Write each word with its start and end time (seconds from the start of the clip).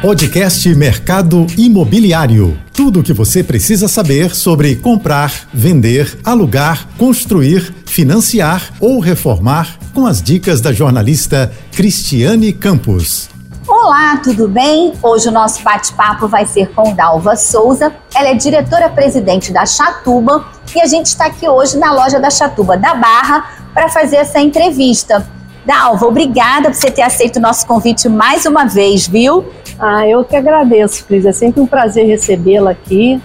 Podcast 0.00 0.72
Mercado 0.76 1.44
Imobiliário. 1.56 2.56
Tudo 2.72 3.00
o 3.00 3.02
que 3.02 3.12
você 3.12 3.42
precisa 3.42 3.88
saber 3.88 4.32
sobre 4.32 4.76
comprar, 4.76 5.32
vender, 5.52 6.20
alugar, 6.24 6.86
construir, 6.96 7.74
financiar 7.84 8.70
ou 8.78 9.00
reformar 9.00 9.76
com 9.92 10.06
as 10.06 10.22
dicas 10.22 10.60
da 10.60 10.72
jornalista 10.72 11.52
Cristiane 11.72 12.52
Campos. 12.52 13.28
Olá, 13.66 14.18
tudo 14.18 14.46
bem? 14.46 14.92
Hoje 15.02 15.28
o 15.28 15.32
nosso 15.32 15.64
bate-papo 15.64 16.28
vai 16.28 16.46
ser 16.46 16.68
com 16.70 16.94
Dalva 16.94 17.34
Souza. 17.34 17.92
Ela 18.14 18.28
é 18.28 18.34
diretora-presidente 18.34 19.52
da 19.52 19.66
Chatuba 19.66 20.46
e 20.76 20.80
a 20.80 20.86
gente 20.86 21.06
está 21.06 21.26
aqui 21.26 21.48
hoje 21.48 21.76
na 21.76 21.92
loja 21.92 22.20
da 22.20 22.30
Chatuba 22.30 22.76
da 22.76 22.94
Barra 22.94 23.50
para 23.74 23.88
fazer 23.88 24.18
essa 24.18 24.38
entrevista. 24.38 25.26
Dalva, 25.66 26.06
obrigada 26.06 26.70
por 26.70 26.76
você 26.76 26.90
ter 26.90 27.02
aceito 27.02 27.36
o 27.36 27.40
nosso 27.40 27.66
convite 27.66 28.08
mais 28.08 28.46
uma 28.46 28.64
vez, 28.64 29.08
viu? 29.08 29.44
Ah, 29.78 30.06
eu 30.06 30.24
que 30.24 30.34
agradeço, 30.34 31.04
Cris. 31.04 31.24
É 31.24 31.32
sempre 31.32 31.60
um 31.60 31.66
prazer 31.66 32.06
recebê-la 32.06 32.72
aqui. 32.72 33.20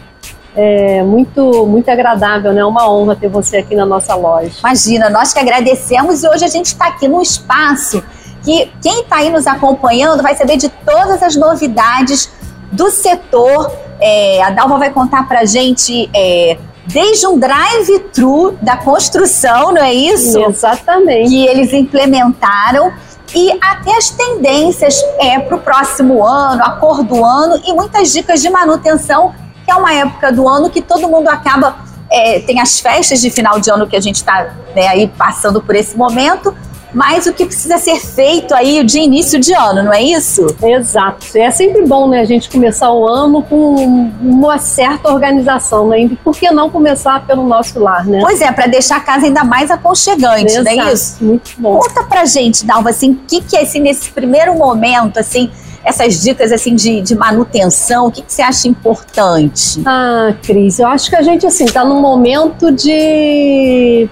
É 0.55 1.01
muito, 1.01 1.65
muito 1.65 1.89
agradável, 1.89 2.53
né? 2.53 2.63
Uma 2.63 2.87
honra 2.89 3.15
ter 3.15 3.27
você 3.27 3.57
aqui 3.57 3.75
na 3.75 3.85
nossa 3.85 4.13
loja. 4.13 4.59
Imagina, 4.59 5.09
nós 5.09 5.33
que 5.33 5.39
agradecemos 5.39 6.23
e 6.23 6.29
hoje 6.29 6.45
a 6.45 6.47
gente 6.47 6.67
está 6.67 6.87
aqui 6.87 7.07
num 7.07 7.21
espaço 7.21 8.03
que 8.43 8.69
quem 8.81 9.01
está 9.01 9.17
aí 9.17 9.31
nos 9.31 9.47
acompanhando 9.47 10.21
vai 10.21 10.35
saber 10.35 10.57
de 10.57 10.69
todas 10.69 11.23
as 11.23 11.35
novidades 11.35 12.29
do 12.71 12.91
setor. 12.91 13.71
É, 13.99 14.43
a 14.43 14.51
Dalva 14.51 14.77
vai 14.77 14.91
contar 14.91 15.27
para 15.27 15.39
a 15.39 15.45
gente 15.45 16.09
é, 16.13 16.57
desde 16.85 17.25
um 17.25 17.39
drive-thru 17.39 18.57
da 18.61 18.77
construção, 18.77 19.71
não 19.71 19.81
é 19.81 19.93
isso? 19.93 20.37
Exatamente. 20.39 21.29
Que 21.29 21.47
eles 21.47 21.73
implementaram 21.73 22.91
e 23.33 23.51
até 23.61 23.97
as 23.97 24.09
tendências 24.09 24.95
é, 25.19 25.39
para 25.39 25.55
o 25.55 25.59
próximo 25.59 26.23
ano, 26.23 26.63
a 26.63 26.71
cor 26.71 27.03
do 27.03 27.23
ano 27.23 27.61
e 27.65 27.73
muitas 27.73 28.11
dicas 28.11 28.41
de 28.41 28.49
manutenção, 28.49 29.33
que 29.65 29.71
é 29.71 29.75
uma 29.75 29.93
época 29.93 30.31
do 30.31 30.47
ano 30.47 30.69
que 30.69 30.81
todo 30.81 31.07
mundo 31.07 31.27
acaba. 31.29 31.77
É, 32.09 32.39
tem 32.41 32.59
as 32.59 32.79
festas 32.79 33.21
de 33.21 33.31
final 33.31 33.59
de 33.59 33.71
ano 33.71 33.87
que 33.87 33.95
a 33.95 33.99
gente 33.99 34.17
está 34.17 34.53
né, 34.75 34.87
aí 34.87 35.07
passando 35.07 35.61
por 35.61 35.75
esse 35.75 35.97
momento, 35.97 36.55
mas 36.93 37.25
o 37.25 37.33
que 37.33 37.45
precisa 37.45 37.77
ser 37.77 37.99
feito 37.99 38.53
aí 38.53 38.83
de 38.83 38.99
início 38.99 39.39
de 39.39 39.53
ano, 39.53 39.83
não 39.83 39.93
é 39.93 40.01
isso? 40.01 40.45
Exato. 40.61 41.25
É 41.35 41.49
sempre 41.51 41.85
bom, 41.85 42.07
né, 42.07 42.19
a 42.19 42.25
gente 42.25 42.49
começar 42.49 42.91
o 42.91 43.07
ano 43.07 43.41
com 43.41 43.75
uma 44.21 44.57
certa 44.57 45.11
organização, 45.11 45.87
né? 45.87 46.01
E 46.01 46.09
por 46.09 46.37
que 46.37 46.49
não 46.51 46.69
começar 46.69 47.25
pelo 47.25 47.47
nosso 47.47 47.79
lar, 47.79 48.05
né? 48.05 48.19
Pois 48.21 48.41
é, 48.41 48.51
para 48.51 48.67
deixar 48.67 48.97
a 48.97 49.01
casa 49.01 49.25
ainda 49.25 49.43
mais 49.43 49.71
aconchegante, 49.71 50.53
Exato. 50.53 50.63
não 50.63 50.71
é 50.71 50.93
isso? 50.93 51.23
Muito 51.23 51.51
bom. 51.57 51.79
Conta 51.79 52.03
pra 52.03 52.25
gente, 52.25 52.65
Dalva, 52.65 52.89
assim, 52.89 53.11
o 53.11 53.15
que, 53.27 53.41
que 53.41 53.57
é 53.57 53.61
assim, 53.61 53.79
nesse 53.79 54.11
primeiro 54.11 54.55
momento, 54.55 55.17
assim, 55.17 55.49
essas 55.83 56.21
dicas 56.21 56.51
assim 56.51 56.75
de, 56.75 57.01
de 57.01 57.15
manutenção, 57.15 58.07
o 58.07 58.11
que, 58.11 58.21
que 58.21 58.31
você 58.31 58.41
acha 58.41 58.67
importante? 58.67 59.81
Ah, 59.85 60.33
Cris, 60.41 60.79
eu 60.79 60.87
acho 60.87 61.09
que 61.09 61.15
a 61.15 61.21
gente 61.21 61.45
assim 61.45 61.65
tá 61.65 61.83
num 61.83 61.99
momento 61.99 62.71
de 62.71 64.07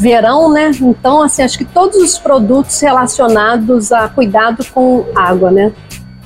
verão, 0.00 0.50
né? 0.50 0.70
Então, 0.80 1.22
assim, 1.22 1.42
acho 1.42 1.58
que 1.58 1.64
todos 1.64 1.96
os 1.98 2.18
produtos 2.18 2.80
relacionados 2.80 3.92
a 3.92 4.08
cuidado 4.08 4.64
com 4.72 5.04
água, 5.14 5.50
né? 5.50 5.72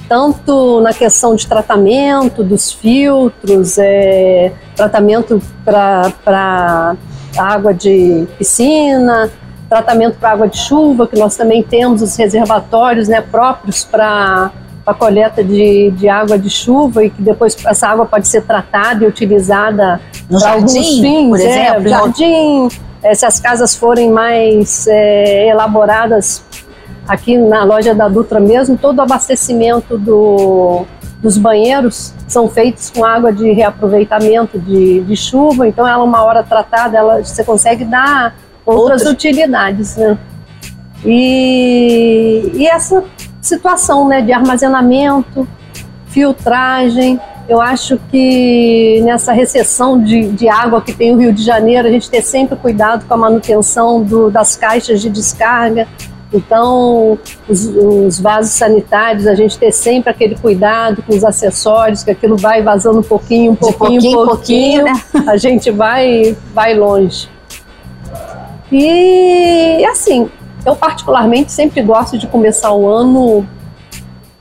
Tanto 0.09 0.81
na 0.81 0.93
questão 0.93 1.35
de 1.35 1.47
tratamento 1.47 2.45
dos 2.45 2.73
filtros, 2.73 3.77
é, 3.79 4.53
tratamento 4.77 5.43
para 5.65 6.95
água 7.37 7.75
de 7.75 8.27
piscina, 8.39 9.31
tratamento 9.69 10.19
para 10.19 10.31
água 10.31 10.47
de 10.47 10.59
chuva, 10.59 11.07
que 11.07 11.19
nós 11.19 11.37
também 11.37 11.63
temos 11.63 12.01
os 12.01 12.15
reservatórios 12.17 13.09
né, 13.09 13.21
próprios 13.23 13.83
para 13.83 14.53
a 14.87 14.95
coleta 14.95 15.43
de, 15.43 15.91
de 15.93 16.09
água 16.09 16.39
de 16.39 16.51
chuva 16.51 17.05
e 17.05 17.11
que 17.11 17.23
depois 17.23 17.57
essa 17.67 17.89
água 17.89 18.05
pode 18.05 18.29
ser 18.29 18.43
tratada 18.43 19.05
e 19.05 19.09
utilizada 19.09 20.01
No 20.31 20.39
para 20.39 20.53
alguns 20.53 20.75
jardim, 20.75 21.01
fins, 21.01 21.29
por 21.31 21.41
é, 21.41 21.45
exemplo? 21.45 21.89
jardim, 21.89 22.69
é, 23.05 23.15
se 23.15 23.27
as 23.27 23.39
casas 23.39 23.77
forem 23.77 24.11
mais 24.11 24.87
é, 24.89 25.49
elaboradas 25.49 26.43
aqui 27.07 27.37
na 27.37 27.63
loja 27.63 27.95
da 27.95 28.09
Dutra 28.09 28.41
mesmo, 28.41 28.79
todo 28.79 28.99
o 28.99 29.03
abastecimento 29.03 29.99
do, 29.99 30.87
dos 31.21 31.37
banheiros 31.37 32.15
são 32.27 32.49
feitos 32.49 32.89
com 32.89 33.05
água 33.05 33.31
de 33.31 33.53
reaproveitamento 33.53 34.59
de, 34.59 35.03
de 35.03 35.17
chuva, 35.17 35.69
então 35.69 35.87
ela 35.87 36.03
uma 36.03 36.25
hora 36.25 36.43
tratada, 36.43 36.97
ela, 36.97 37.23
você 37.23 37.45
consegue 37.45 37.85
dar 37.85 38.35
outras, 38.65 39.03
Outras. 39.03 39.13
utilidades, 39.13 39.97
né? 39.97 40.17
E, 41.05 42.51
e 42.55 42.67
essa 42.67 43.05
situação 43.43 44.09
né, 44.09 44.23
de 44.23 44.33
armazenamento, 44.33 45.47
filtragem, 46.07 47.21
eu 47.49 47.61
acho 47.61 47.99
que 48.11 49.01
nessa 49.03 49.33
recessão 49.33 50.03
de, 50.03 50.29
de 50.29 50.49
água 50.49 50.81
que 50.81 50.93
tem 50.93 51.15
o 51.15 51.19
Rio 51.19 51.33
de 51.33 51.43
Janeiro, 51.43 51.87
a 51.87 51.91
gente 51.91 52.09
ter 52.09 52.23
sempre 52.23 52.57
cuidado 52.57 53.05
com 53.07 53.15
a 53.15 53.17
manutenção 53.17 54.03
do, 54.03 54.31
das 54.31 54.57
caixas 54.57 55.01
de 55.01 55.11
descarga. 55.11 55.87
Então, 56.33 57.19
os, 57.49 57.67
os 57.67 58.19
vasos 58.19 58.53
sanitários, 58.53 59.27
a 59.27 59.35
gente 59.35 59.57
ter 59.57 59.71
sempre 59.71 60.11
aquele 60.11 60.35
cuidado 60.35 61.03
com 61.03 61.15
os 61.15 61.23
acessórios, 61.23 62.03
que 62.03 62.11
aquilo 62.11 62.37
vai 62.37 62.63
vazando 62.63 62.99
um 62.99 63.05
pouquinho, 63.05 63.53
um 63.53 63.57
pouquinho, 63.57 64.01
pouquinho 64.01 64.23
um 64.23 64.27
pouquinho, 64.27 64.85
pouquinho, 64.85 65.31
a 65.31 65.37
gente 65.37 65.71
vai, 65.71 66.37
vai 66.53 66.75
longe. 66.75 67.29
E 68.73 69.85
assim, 69.85 70.29
eu 70.67 70.75
particularmente 70.75 71.53
sempre 71.53 71.83
gosto 71.83 72.19
de 72.19 72.27
começar 72.27 72.73
o 72.73 72.89
ano 72.89 73.47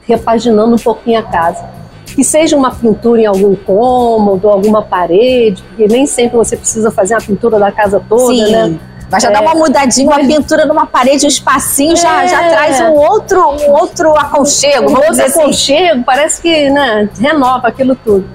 repaginando 0.07 0.73
um 0.73 0.79
pouquinho 0.79 1.19
a 1.19 1.23
casa. 1.23 1.82
Que 2.15 2.23
seja 2.23 2.55
uma 2.55 2.71
pintura 2.71 3.21
em 3.21 3.25
algum 3.25 3.55
cômodo, 3.55 4.47
alguma 4.49 4.81
parede, 4.83 5.63
porque 5.63 5.87
nem 5.87 6.05
sempre 6.05 6.37
você 6.37 6.55
precisa 6.55 6.91
fazer 6.91 7.15
a 7.15 7.17
pintura 7.19 7.57
da 7.59 7.71
casa 7.71 8.01
toda, 8.07 8.33
Sim. 8.33 8.51
né? 8.51 8.79
Mas 9.11 9.21
já 9.23 9.29
dá 9.29 9.41
uma 9.41 9.53
mudadinha, 9.53 10.07
uma 10.07 10.19
pintura 10.19 10.65
numa 10.65 10.85
parede, 10.87 11.25
um 11.25 11.29
espacinho, 11.29 11.95
já, 11.95 12.23
É. 12.23 12.27
já 12.27 12.49
traz 12.49 12.81
um 12.81 12.93
outro, 12.93 13.39
um 13.39 13.71
outro 13.71 14.15
aconchego, 14.17 14.89
Um 14.91 14.95
outro 14.95 15.11
assim. 15.23 15.39
aconchego, 15.41 16.03
parece 16.03 16.41
que 16.41 16.69
né, 16.69 17.09
renova 17.19 17.67
aquilo 17.67 17.95
tudo. 17.95 18.25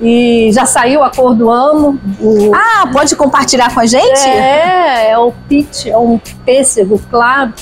E 0.00 0.50
já 0.52 0.66
saiu 0.66 1.04
a 1.04 1.10
cor 1.10 1.32
do 1.34 1.48
ano. 1.48 2.00
o- 2.20 2.50
Ah, 2.54 2.88
pode 2.92 3.14
compartilhar 3.14 3.72
com 3.72 3.78
a 3.80 3.86
gente? 3.86 4.26
É, 4.28 5.10
é 5.10 5.18
o 5.18 5.32
peach, 5.48 5.88
é 5.88 5.96
um 5.96 6.18
pêssego 6.44 7.00
claro, 7.08 7.52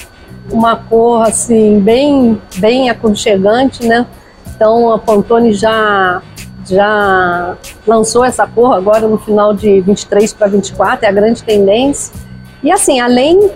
uma 0.51 0.75
cor 0.77 1.23
assim 1.23 1.81
bem, 1.81 2.41
bem 2.57 2.89
aconchegante, 2.89 3.87
né? 3.87 4.07
Então 4.55 4.93
a 4.93 4.99
Pantone 4.99 5.53
já 5.53 6.23
já 6.67 7.57
lançou 7.87 8.25
essa 8.25 8.47
cor 8.47 8.73
agora 8.73 9.07
no 9.07 9.19
final 9.19 9.53
de 9.53 9.83
23 9.83 10.33
para 10.33 10.47
24, 10.47 11.05
é 11.05 11.09
a 11.09 11.13
grande 11.13 11.43
tendência. 11.43 12.15
E 12.63 12.73
assim, 12.73 13.01
além 13.01 13.51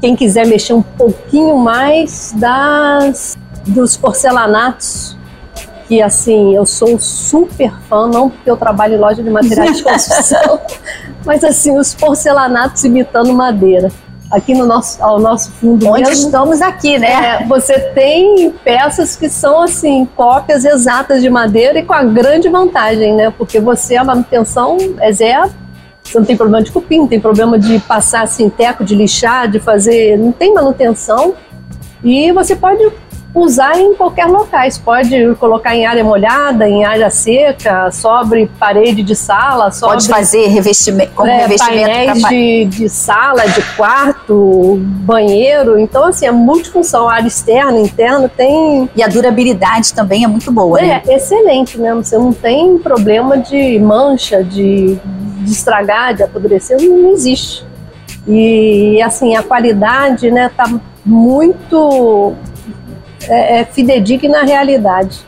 quem 0.00 0.16
quiser 0.16 0.46
mexer 0.46 0.72
um 0.72 0.82
pouquinho 0.82 1.58
mais 1.58 2.32
das 2.36 3.36
dos 3.66 3.96
porcelanatos 3.96 5.16
que 5.86 6.02
assim, 6.02 6.54
eu 6.54 6.66
sou 6.66 6.98
super 6.98 7.72
fã, 7.88 8.08
não 8.08 8.28
porque 8.28 8.50
eu 8.50 8.56
trabalho 8.56 8.94
em 8.94 8.98
loja 8.98 9.22
de 9.22 9.30
materiais 9.30 9.76
de 9.76 9.82
construção, 9.84 10.60
mas 11.24 11.44
assim, 11.44 11.78
os 11.78 11.94
porcelanatos 11.94 12.82
imitando 12.84 13.32
madeira. 13.32 13.88
Aqui 14.30 14.54
no 14.54 14.66
nosso, 14.66 15.02
ao 15.02 15.20
nosso 15.20 15.52
fundo 15.52 15.86
Onde 15.88 16.02
mesmo, 16.02 16.26
estamos 16.26 16.60
aqui, 16.60 16.98
né? 16.98 17.40
é, 17.42 17.44
você 17.46 17.78
tem 17.78 18.50
peças 18.64 19.14
que 19.14 19.28
são 19.28 19.62
assim, 19.62 20.06
cópias 20.16 20.64
exatas 20.64 21.22
de 21.22 21.30
madeira 21.30 21.78
e 21.78 21.84
com 21.84 21.92
a 21.92 22.02
grande 22.02 22.48
vantagem, 22.48 23.14
né? 23.14 23.32
Porque 23.36 23.60
você, 23.60 23.96
a 23.96 24.02
manutenção 24.02 24.76
é 24.98 25.12
zero, 25.12 25.50
você 26.02 26.18
não 26.18 26.26
tem 26.26 26.36
problema 26.36 26.62
de 26.62 26.70
cupim, 26.72 26.98
não 26.98 27.08
tem 27.08 27.20
problema 27.20 27.58
de 27.58 27.78
passar 27.80 28.22
assim, 28.22 28.48
teco, 28.48 28.84
de 28.84 28.94
lixar, 28.94 29.48
de 29.48 29.58
fazer. 29.58 30.16
Não 30.16 30.32
tem 30.32 30.54
manutenção. 30.54 31.34
E 32.04 32.30
você 32.32 32.54
pode 32.54 32.92
usar 33.36 33.78
em 33.78 33.94
qualquer 33.94 34.26
locais. 34.26 34.78
Pode 34.78 35.34
colocar 35.34 35.76
em 35.76 35.84
área 35.84 36.02
molhada, 36.02 36.66
em 36.66 36.84
área 36.86 37.10
seca, 37.10 37.90
sobre 37.90 38.50
parede 38.58 39.02
de 39.02 39.14
sala, 39.14 39.70
sobre 39.70 39.96
Pode 39.96 40.08
fazer 40.08 40.46
revestimento, 40.46 41.12
como 41.14 41.28
é, 41.28 41.42
revestimento 41.42 41.86
painéis 41.86 42.20
pra- 42.22 42.30
de, 42.30 42.64
de 42.64 42.88
sala, 42.88 43.46
de 43.46 43.60
quarto, 43.76 44.78
banheiro. 44.80 45.78
Então, 45.78 46.04
assim, 46.06 46.26
é 46.26 46.30
multifunção. 46.30 47.08
Área 47.08 47.28
externa, 47.28 47.78
interna, 47.78 48.26
tem. 48.34 48.88
E 48.96 49.02
a 49.02 49.06
durabilidade 49.06 49.92
também 49.92 50.24
é 50.24 50.26
muito 50.26 50.50
boa, 50.50 50.80
né? 50.80 51.02
É 51.06 51.14
excelente, 51.16 51.78
né? 51.78 51.94
Você 51.94 52.16
não 52.16 52.32
tem 52.32 52.78
problema 52.78 53.36
de 53.36 53.78
mancha, 53.78 54.42
de, 54.42 54.98
de 55.42 55.52
estragar, 55.52 56.14
de 56.14 56.22
apodrecer, 56.22 56.80
não, 56.80 57.02
não 57.02 57.10
existe. 57.12 57.64
E, 58.26 59.00
assim, 59.02 59.36
a 59.36 59.42
qualidade, 59.42 60.30
né, 60.30 60.50
tá 60.56 60.68
muito 61.04 62.32
é, 63.28 63.60
é 63.60 63.64
fidedigna 63.64 64.40
à 64.40 64.44
realidade. 64.44 65.24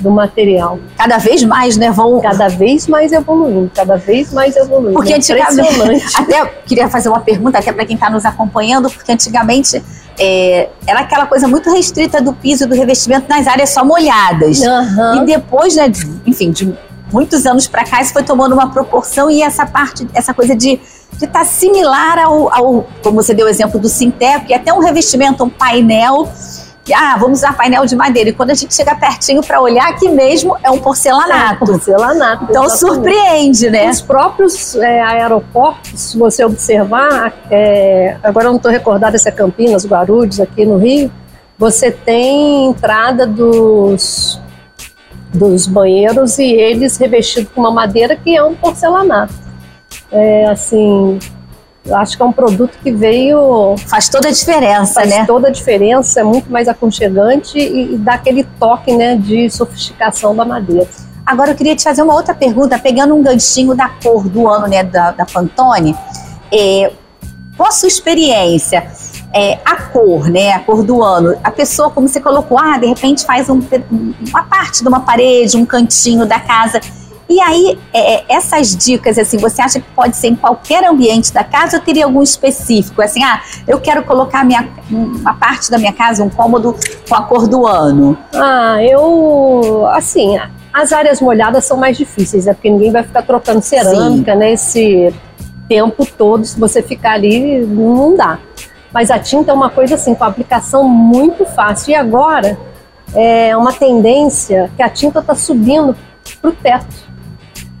do 0.00 0.10
material. 0.10 0.78
Cada 0.96 1.18
vez 1.18 1.44
mais, 1.44 1.76
né? 1.76 1.90
Vão... 1.90 2.20
Cada 2.20 2.48
vez 2.48 2.88
mais 2.88 3.12
evoluindo, 3.12 3.70
cada 3.74 3.96
vez 3.96 4.32
mais 4.32 4.56
evoluindo. 4.56 4.94
Porque 4.94 5.12
antigamente. 5.14 6.04
Até 6.16 6.44
queria 6.66 6.88
fazer 6.88 7.08
uma 7.08 7.20
pergunta, 7.20 7.58
até 7.58 7.72
para 7.72 7.84
quem 7.84 7.94
está 7.94 8.10
nos 8.10 8.24
acompanhando, 8.24 8.90
porque 8.90 9.12
antigamente 9.12 9.82
é, 10.18 10.68
era 10.86 11.00
aquela 11.00 11.26
coisa 11.26 11.46
muito 11.46 11.70
restrita 11.70 12.20
do 12.20 12.32
piso 12.32 12.66
do 12.66 12.74
revestimento 12.74 13.28
nas 13.28 13.46
áreas 13.46 13.70
só 13.70 13.84
molhadas. 13.84 14.60
Uhum. 14.60 15.22
E 15.22 15.26
depois, 15.26 15.76
né, 15.76 15.88
de, 15.88 16.00
enfim, 16.26 16.50
de 16.50 16.74
muitos 17.12 17.46
anos 17.46 17.66
para 17.68 17.84
cá, 17.84 18.00
isso 18.00 18.12
foi 18.12 18.22
tomando 18.22 18.54
uma 18.54 18.70
proporção 18.70 19.30
e 19.30 19.42
essa 19.42 19.66
parte, 19.66 20.06
essa 20.14 20.32
coisa 20.32 20.56
de 20.56 20.80
estar 21.12 21.28
tá 21.28 21.44
similar 21.44 22.18
ao, 22.18 22.52
ao, 22.52 22.86
como 23.02 23.22
você 23.22 23.34
deu 23.34 23.46
o 23.46 23.48
exemplo 23.48 23.78
do 23.78 23.88
Sintep, 23.88 24.46
que 24.46 24.52
é 24.52 24.56
até 24.56 24.72
um 24.72 24.78
revestimento, 24.78 25.44
um 25.44 25.50
painel 25.50 26.28
ah, 26.92 27.16
vamos 27.18 27.38
usar 27.38 27.56
painel 27.56 27.86
de 27.86 27.94
madeira. 27.94 28.30
E 28.30 28.32
quando 28.32 28.50
a 28.50 28.54
gente 28.54 28.74
chega 28.74 28.94
pertinho 28.94 29.42
para 29.42 29.60
olhar, 29.60 29.88
aqui 29.88 30.08
mesmo 30.08 30.56
é 30.62 30.70
um 30.70 30.78
porcelanato. 30.78 31.60
É 31.60 31.64
um 31.64 31.66
porcelanato. 31.66 32.46
Então 32.50 32.64
exatamente. 32.64 32.78
surpreende, 32.78 33.70
né? 33.70 33.90
Os 33.90 34.00
próprios 34.00 34.74
é, 34.74 35.00
aeroportos, 35.00 36.00
se 36.00 36.18
você 36.18 36.44
observar, 36.44 37.32
é, 37.50 38.16
agora 38.22 38.46
eu 38.46 38.50
não 38.50 38.56
estou 38.56 38.70
recordada 38.72 39.16
se 39.18 39.28
é 39.28 39.32
Campinas, 39.32 39.86
Guarulhos, 39.86 40.40
aqui 40.40 40.64
no 40.64 40.78
Rio, 40.78 41.12
você 41.56 41.92
tem 41.92 42.66
entrada 42.70 43.24
dos, 43.26 44.40
dos 45.32 45.68
banheiros 45.68 46.38
e 46.38 46.50
eles 46.52 46.96
revestidos 46.96 47.52
com 47.54 47.60
uma 47.60 47.70
madeira 47.70 48.16
que 48.16 48.36
é 48.36 48.42
um 48.42 48.54
porcelanato. 48.54 49.34
É 50.10 50.46
assim, 50.46 51.20
eu 51.84 51.96
acho 51.96 52.16
que 52.16 52.22
é 52.22 52.26
um 52.26 52.32
produto 52.32 52.78
que 52.82 52.92
veio. 52.92 53.76
Faz 53.88 54.08
toda 54.08 54.28
a 54.28 54.30
diferença, 54.30 54.94
faz 54.94 55.10
né? 55.10 55.16
Faz 55.16 55.26
toda 55.26 55.48
a 55.48 55.50
diferença, 55.50 56.20
é 56.20 56.22
muito 56.22 56.50
mais 56.50 56.68
aconchegante 56.68 57.58
e, 57.58 57.94
e 57.94 57.98
dá 57.98 58.14
aquele 58.14 58.44
toque 58.58 58.94
né, 58.94 59.16
de 59.16 59.50
sofisticação 59.50 60.34
da 60.34 60.44
madeira. 60.44 60.86
Agora 61.26 61.50
eu 61.50 61.54
queria 61.54 61.74
te 61.74 61.82
fazer 61.82 62.02
uma 62.02 62.14
outra 62.14 62.34
pergunta, 62.34 62.78
pegando 62.78 63.14
um 63.14 63.22
ganchinho 63.22 63.74
da 63.74 63.88
cor 63.88 64.28
do 64.28 64.48
ano 64.48 64.66
né, 64.68 64.84
da, 64.84 65.10
da 65.10 65.26
Pantone. 65.26 65.96
É, 66.52 66.92
qual 67.56 67.68
a 67.68 67.72
sua 67.72 67.88
experiência? 67.88 68.86
É, 69.34 69.58
a 69.64 69.76
cor, 69.76 70.28
né? 70.28 70.52
A 70.52 70.60
cor 70.60 70.84
do 70.84 71.02
ano. 71.02 71.36
A 71.42 71.50
pessoa, 71.50 71.90
como 71.90 72.06
você 72.06 72.20
colocou, 72.20 72.58
ah, 72.58 72.78
de 72.78 72.86
repente 72.86 73.24
faz 73.24 73.48
um, 73.48 73.60
uma 74.28 74.44
parte 74.44 74.82
de 74.82 74.88
uma 74.88 75.00
parede, 75.00 75.56
um 75.56 75.64
cantinho 75.64 76.26
da 76.26 76.38
casa 76.38 76.80
e 77.28 77.40
aí, 77.40 77.78
é, 77.92 78.14
é, 78.14 78.24
essas 78.28 78.76
dicas, 78.76 79.18
assim, 79.18 79.38
você 79.38 79.62
acha 79.62 79.80
que 79.80 79.88
pode 79.94 80.16
ser 80.16 80.28
em 80.28 80.34
qualquer 80.34 80.84
ambiente 80.84 81.32
da 81.32 81.42
casa 81.42 81.78
ou 81.78 81.82
teria 81.82 82.04
algum 82.04 82.22
específico? 82.22 83.00
Assim, 83.00 83.22
ah, 83.22 83.40
eu 83.66 83.80
quero 83.80 84.02
colocar 84.04 84.44
minha, 84.44 84.68
uma 84.90 85.34
parte 85.34 85.70
da 85.70 85.78
minha 85.78 85.92
casa, 85.92 86.22
um 86.22 86.28
cômodo 86.28 86.76
com 87.08 87.14
a 87.14 87.22
cor 87.22 87.48
do 87.48 87.66
ano. 87.66 88.18
Ah, 88.34 88.82
eu, 88.82 89.86
assim, 89.92 90.38
as 90.72 90.92
áreas 90.92 91.20
molhadas 91.20 91.64
são 91.64 91.76
mais 91.76 91.96
difíceis, 91.96 92.46
é 92.46 92.54
Porque 92.54 92.68
ninguém 92.68 92.90
vai 92.90 93.02
ficar 93.02 93.22
trocando 93.22 93.62
cerâmica, 93.62 94.32
Sim. 94.32 94.38
né? 94.38 94.52
Esse 94.52 95.14
tempo 95.68 96.06
todo, 96.06 96.44
se 96.44 96.58
você 96.58 96.82
ficar 96.82 97.12
ali, 97.12 97.64
não 97.64 98.16
dá. 98.16 98.38
Mas 98.92 99.10
a 99.10 99.18
tinta 99.18 99.52
é 99.52 99.54
uma 99.54 99.70
coisa 99.70 99.94
assim, 99.94 100.14
com 100.14 100.24
aplicação 100.24 100.84
muito 100.84 101.46
fácil. 101.46 101.92
E 101.92 101.94
agora, 101.94 102.58
é 103.14 103.56
uma 103.56 103.72
tendência 103.72 104.70
que 104.76 104.82
a 104.82 104.88
tinta 104.88 105.20
está 105.20 105.34
subindo 105.34 105.96
para 106.40 106.50
o 106.50 106.52
teto. 106.52 107.11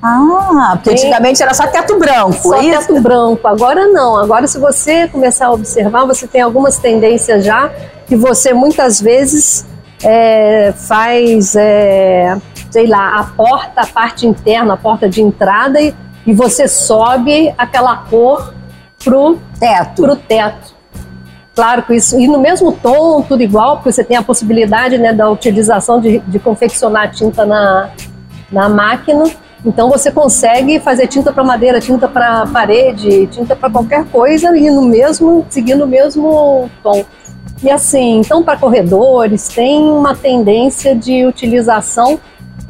Ah, 0.02 0.72
porque 0.74 0.90
antigamente 0.90 1.40
era 1.40 1.54
só 1.54 1.64
teto 1.68 1.96
branco. 1.96 2.32
Só 2.32 2.60
é 2.60 2.72
teto 2.72 3.00
branco. 3.00 3.46
Agora 3.46 3.86
não. 3.86 4.16
Agora, 4.16 4.48
se 4.48 4.58
você 4.58 5.06
começar 5.06 5.46
a 5.46 5.52
observar, 5.52 6.04
você 6.04 6.26
tem 6.26 6.40
algumas 6.40 6.76
tendências 6.78 7.44
já 7.44 7.70
que 8.06 8.16
você 8.16 8.52
muitas 8.52 9.00
vezes 9.00 9.64
é, 10.02 10.72
faz, 10.76 11.54
é, 11.54 12.36
sei 12.68 12.88
lá, 12.88 13.20
a 13.20 13.24
porta, 13.24 13.82
a 13.82 13.86
parte 13.86 14.26
interna, 14.26 14.74
a 14.74 14.76
porta 14.76 15.08
de 15.08 15.22
entrada 15.22 15.80
e, 15.80 15.94
e 16.26 16.34
você 16.34 16.66
sobe 16.66 17.54
aquela 17.56 17.96
cor 17.98 18.52
pro 19.04 19.38
teto. 19.60 20.02
Pro 20.02 20.16
teto. 20.16 20.74
Claro 21.54 21.82
que 21.82 21.94
isso, 21.94 22.18
e 22.18 22.26
no 22.26 22.40
mesmo 22.40 22.72
tom, 22.72 23.22
tudo 23.22 23.42
igual, 23.42 23.76
porque 23.76 23.92
você 23.92 24.02
tem 24.02 24.16
a 24.16 24.22
possibilidade 24.22 24.98
né, 24.98 25.12
da 25.12 25.30
utilização 25.30 26.00
de, 26.00 26.18
de 26.20 26.38
confeccionar 26.38 27.12
tinta 27.12 27.44
na, 27.44 27.90
na 28.50 28.68
máquina 28.68 29.24
então 29.64 29.88
você 29.88 30.10
consegue 30.10 30.80
fazer 30.80 31.06
tinta 31.06 31.32
para 31.32 31.44
madeira, 31.44 31.80
tinta 31.80 32.08
para 32.08 32.46
parede, 32.46 33.26
tinta 33.28 33.54
para 33.54 33.70
qualquer 33.70 34.04
coisa 34.06 34.56
e 34.56 34.70
no 34.70 34.82
mesmo 34.82 35.46
seguindo 35.48 35.84
o 35.84 35.86
mesmo 35.86 36.68
tom. 36.82 37.04
E 37.62 37.70
assim, 37.70 38.18
então 38.18 38.42
para 38.42 38.56
corredores 38.56 39.48
tem 39.48 39.84
uma 39.84 40.16
tendência 40.16 40.96
de 40.96 41.24
utilização 41.24 42.18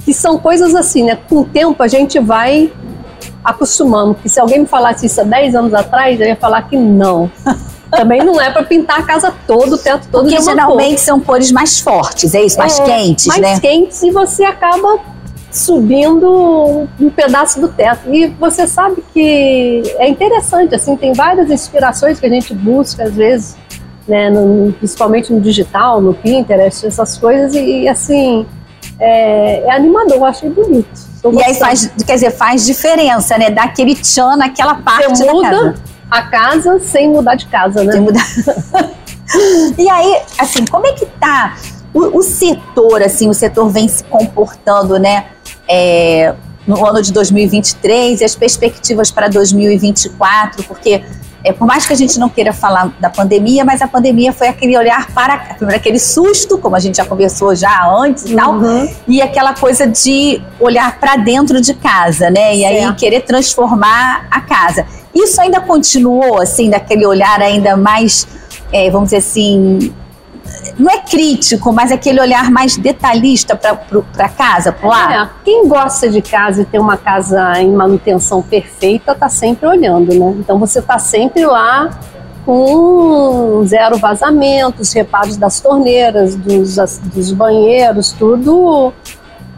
que 0.04 0.12
são 0.12 0.38
coisas 0.38 0.74
assim, 0.74 1.04
né? 1.04 1.18
Com 1.28 1.40
o 1.40 1.44
tempo 1.44 1.82
a 1.82 1.88
gente 1.88 2.18
vai 2.18 2.70
acostumando. 3.42 4.14
Porque 4.14 4.28
se 4.28 4.38
alguém 4.38 4.60
me 4.60 4.66
falasse 4.66 5.06
isso 5.06 5.20
há 5.20 5.24
10 5.24 5.54
anos 5.54 5.74
atrás, 5.74 6.20
eu 6.20 6.26
ia 6.26 6.36
falar 6.36 6.62
que 6.62 6.76
não. 6.76 7.30
Também 7.90 8.24
não 8.24 8.40
é 8.40 8.50
para 8.50 8.62
pintar 8.62 9.00
a 9.00 9.02
casa 9.02 9.32
todo, 9.46 9.74
o 9.74 9.78
teto 9.78 10.08
todo 10.10 10.22
Porque 10.22 10.36
de 10.36 10.42
uma 10.42 10.52
geralmente 10.52 10.96
cor. 10.96 10.98
são 10.98 11.20
cores 11.20 11.52
mais 11.52 11.78
fortes, 11.78 12.34
é 12.34 12.42
isso? 12.42 12.56
Mais 12.56 12.80
é, 12.80 12.84
quentes, 12.84 13.26
mais 13.26 13.40
né? 13.40 13.48
Mais 13.48 13.60
quentes 13.60 14.02
e 14.02 14.10
você 14.10 14.44
acaba 14.44 14.98
subindo 15.52 16.88
um 16.98 17.10
pedaço 17.10 17.60
do 17.60 17.68
teto. 17.68 18.12
E 18.12 18.26
você 18.26 18.66
sabe 18.66 19.04
que 19.12 19.82
é 19.98 20.08
interessante, 20.08 20.74
assim, 20.74 20.96
tem 20.96 21.12
várias 21.12 21.50
inspirações 21.50 22.18
que 22.18 22.26
a 22.26 22.28
gente 22.28 22.54
busca 22.54 23.04
às 23.04 23.14
vezes, 23.14 23.56
né, 24.08 24.30
no, 24.30 24.72
principalmente 24.72 25.32
no 25.32 25.40
digital, 25.40 26.00
no 26.00 26.14
Pinterest, 26.14 26.86
essas 26.86 27.18
coisas, 27.18 27.54
e, 27.54 27.82
e 27.82 27.88
assim, 27.88 28.46
é, 28.98 29.60
é 29.66 29.72
animador, 29.72 30.24
achei 30.24 30.48
bonito. 30.48 31.12
E 31.32 31.42
aí 31.42 31.54
faz, 31.54 31.92
quer 32.04 32.14
dizer, 32.14 32.30
faz 32.32 32.64
diferença, 32.64 33.38
né? 33.38 33.48
Dá 33.48 33.64
aquele 33.64 33.94
tchan 33.94 34.36
naquela 34.36 34.74
parte 34.74 35.08
você 35.08 35.30
muda 35.30 35.50
da 35.50 35.56
casa. 35.56 35.82
a 36.10 36.22
casa 36.22 36.80
sem 36.80 37.08
mudar 37.10 37.36
de 37.36 37.46
casa, 37.46 37.84
né? 37.84 37.92
Sem 37.92 38.00
mudar. 38.00 38.26
e 39.78 39.88
aí, 39.88 40.20
assim, 40.36 40.64
como 40.64 40.84
é 40.84 40.92
que 40.94 41.06
tá 41.06 41.56
o, 41.94 42.18
o 42.18 42.22
setor, 42.22 43.02
assim, 43.02 43.28
o 43.28 43.34
setor 43.34 43.68
vem 43.68 43.86
se 43.86 44.02
comportando, 44.04 44.98
né? 44.98 45.26
É, 45.72 46.34
no 46.66 46.86
ano 46.86 47.00
de 47.00 47.12
2023 47.12 48.20
e 48.20 48.24
as 48.24 48.36
perspectivas 48.36 49.10
para 49.10 49.28
2024, 49.28 50.62
porque 50.64 51.02
é, 51.42 51.52
por 51.52 51.66
mais 51.66 51.86
que 51.86 51.92
a 51.92 51.96
gente 51.96 52.20
não 52.20 52.28
queira 52.28 52.52
falar 52.52 52.94
da 53.00 53.10
pandemia, 53.10 53.64
mas 53.64 53.80
a 53.80 53.88
pandemia 53.88 54.32
foi 54.32 54.48
aquele 54.48 54.76
olhar 54.76 55.10
para 55.12 55.56
aquele 55.74 55.98
susto, 55.98 56.58
como 56.58 56.76
a 56.76 56.78
gente 56.78 56.98
já 56.98 57.04
conversou 57.04 57.54
já 57.54 57.90
antes 57.90 58.26
e 58.26 58.36
tal, 58.36 58.52
uhum. 58.52 58.88
e 59.08 59.20
aquela 59.20 59.54
coisa 59.54 59.86
de 59.86 60.40
olhar 60.60 61.00
para 61.00 61.16
dentro 61.16 61.60
de 61.60 61.74
casa, 61.74 62.30
né? 62.30 62.54
E 62.54 62.60
certo. 62.60 62.88
aí 62.90 62.94
querer 62.94 63.22
transformar 63.22 64.28
a 64.30 64.40
casa. 64.42 64.86
Isso 65.12 65.40
ainda 65.40 65.60
continuou 65.60 66.40
assim, 66.40 66.70
daquele 66.70 67.04
olhar 67.06 67.40
ainda 67.40 67.76
mais, 67.76 68.26
é, 68.72 68.88
vamos 68.88 69.06
dizer 69.06 69.16
assim, 69.16 69.92
não 70.78 70.90
é 70.90 70.98
crítico, 70.98 71.72
mas 71.72 71.92
aquele 71.92 72.20
olhar 72.20 72.50
mais 72.50 72.76
detalhista 72.76 73.56
para 73.56 74.28
casa, 74.28 74.72
para 74.72 74.88
lá. 74.88 75.14
É, 75.14 75.28
quem 75.44 75.68
gosta 75.68 76.08
de 76.08 76.22
casa 76.22 76.62
e 76.62 76.64
tem 76.64 76.80
uma 76.80 76.96
casa 76.96 77.60
em 77.60 77.72
manutenção 77.72 78.42
perfeita, 78.42 79.14
tá 79.14 79.28
sempre 79.28 79.66
olhando, 79.66 80.14
né? 80.14 80.34
Então 80.38 80.58
você 80.58 80.80
tá 80.80 80.98
sempre 80.98 81.44
lá 81.44 81.90
com 82.44 83.62
zero 83.64 83.98
vazamentos, 83.98 84.92
reparos 84.92 85.36
das 85.36 85.60
torneiras, 85.60 86.34
dos, 86.34 86.76
dos 86.98 87.32
banheiros, 87.32 88.12
tudo 88.12 88.92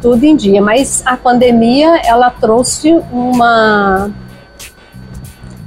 tudo 0.03 0.23
em 0.23 0.37
dia. 0.37 0.61
Mas 0.61 1.03
a 1.07 1.17
pandemia 1.17 1.97
ela 2.05 2.29
trouxe 2.29 2.93
uma 3.11 4.11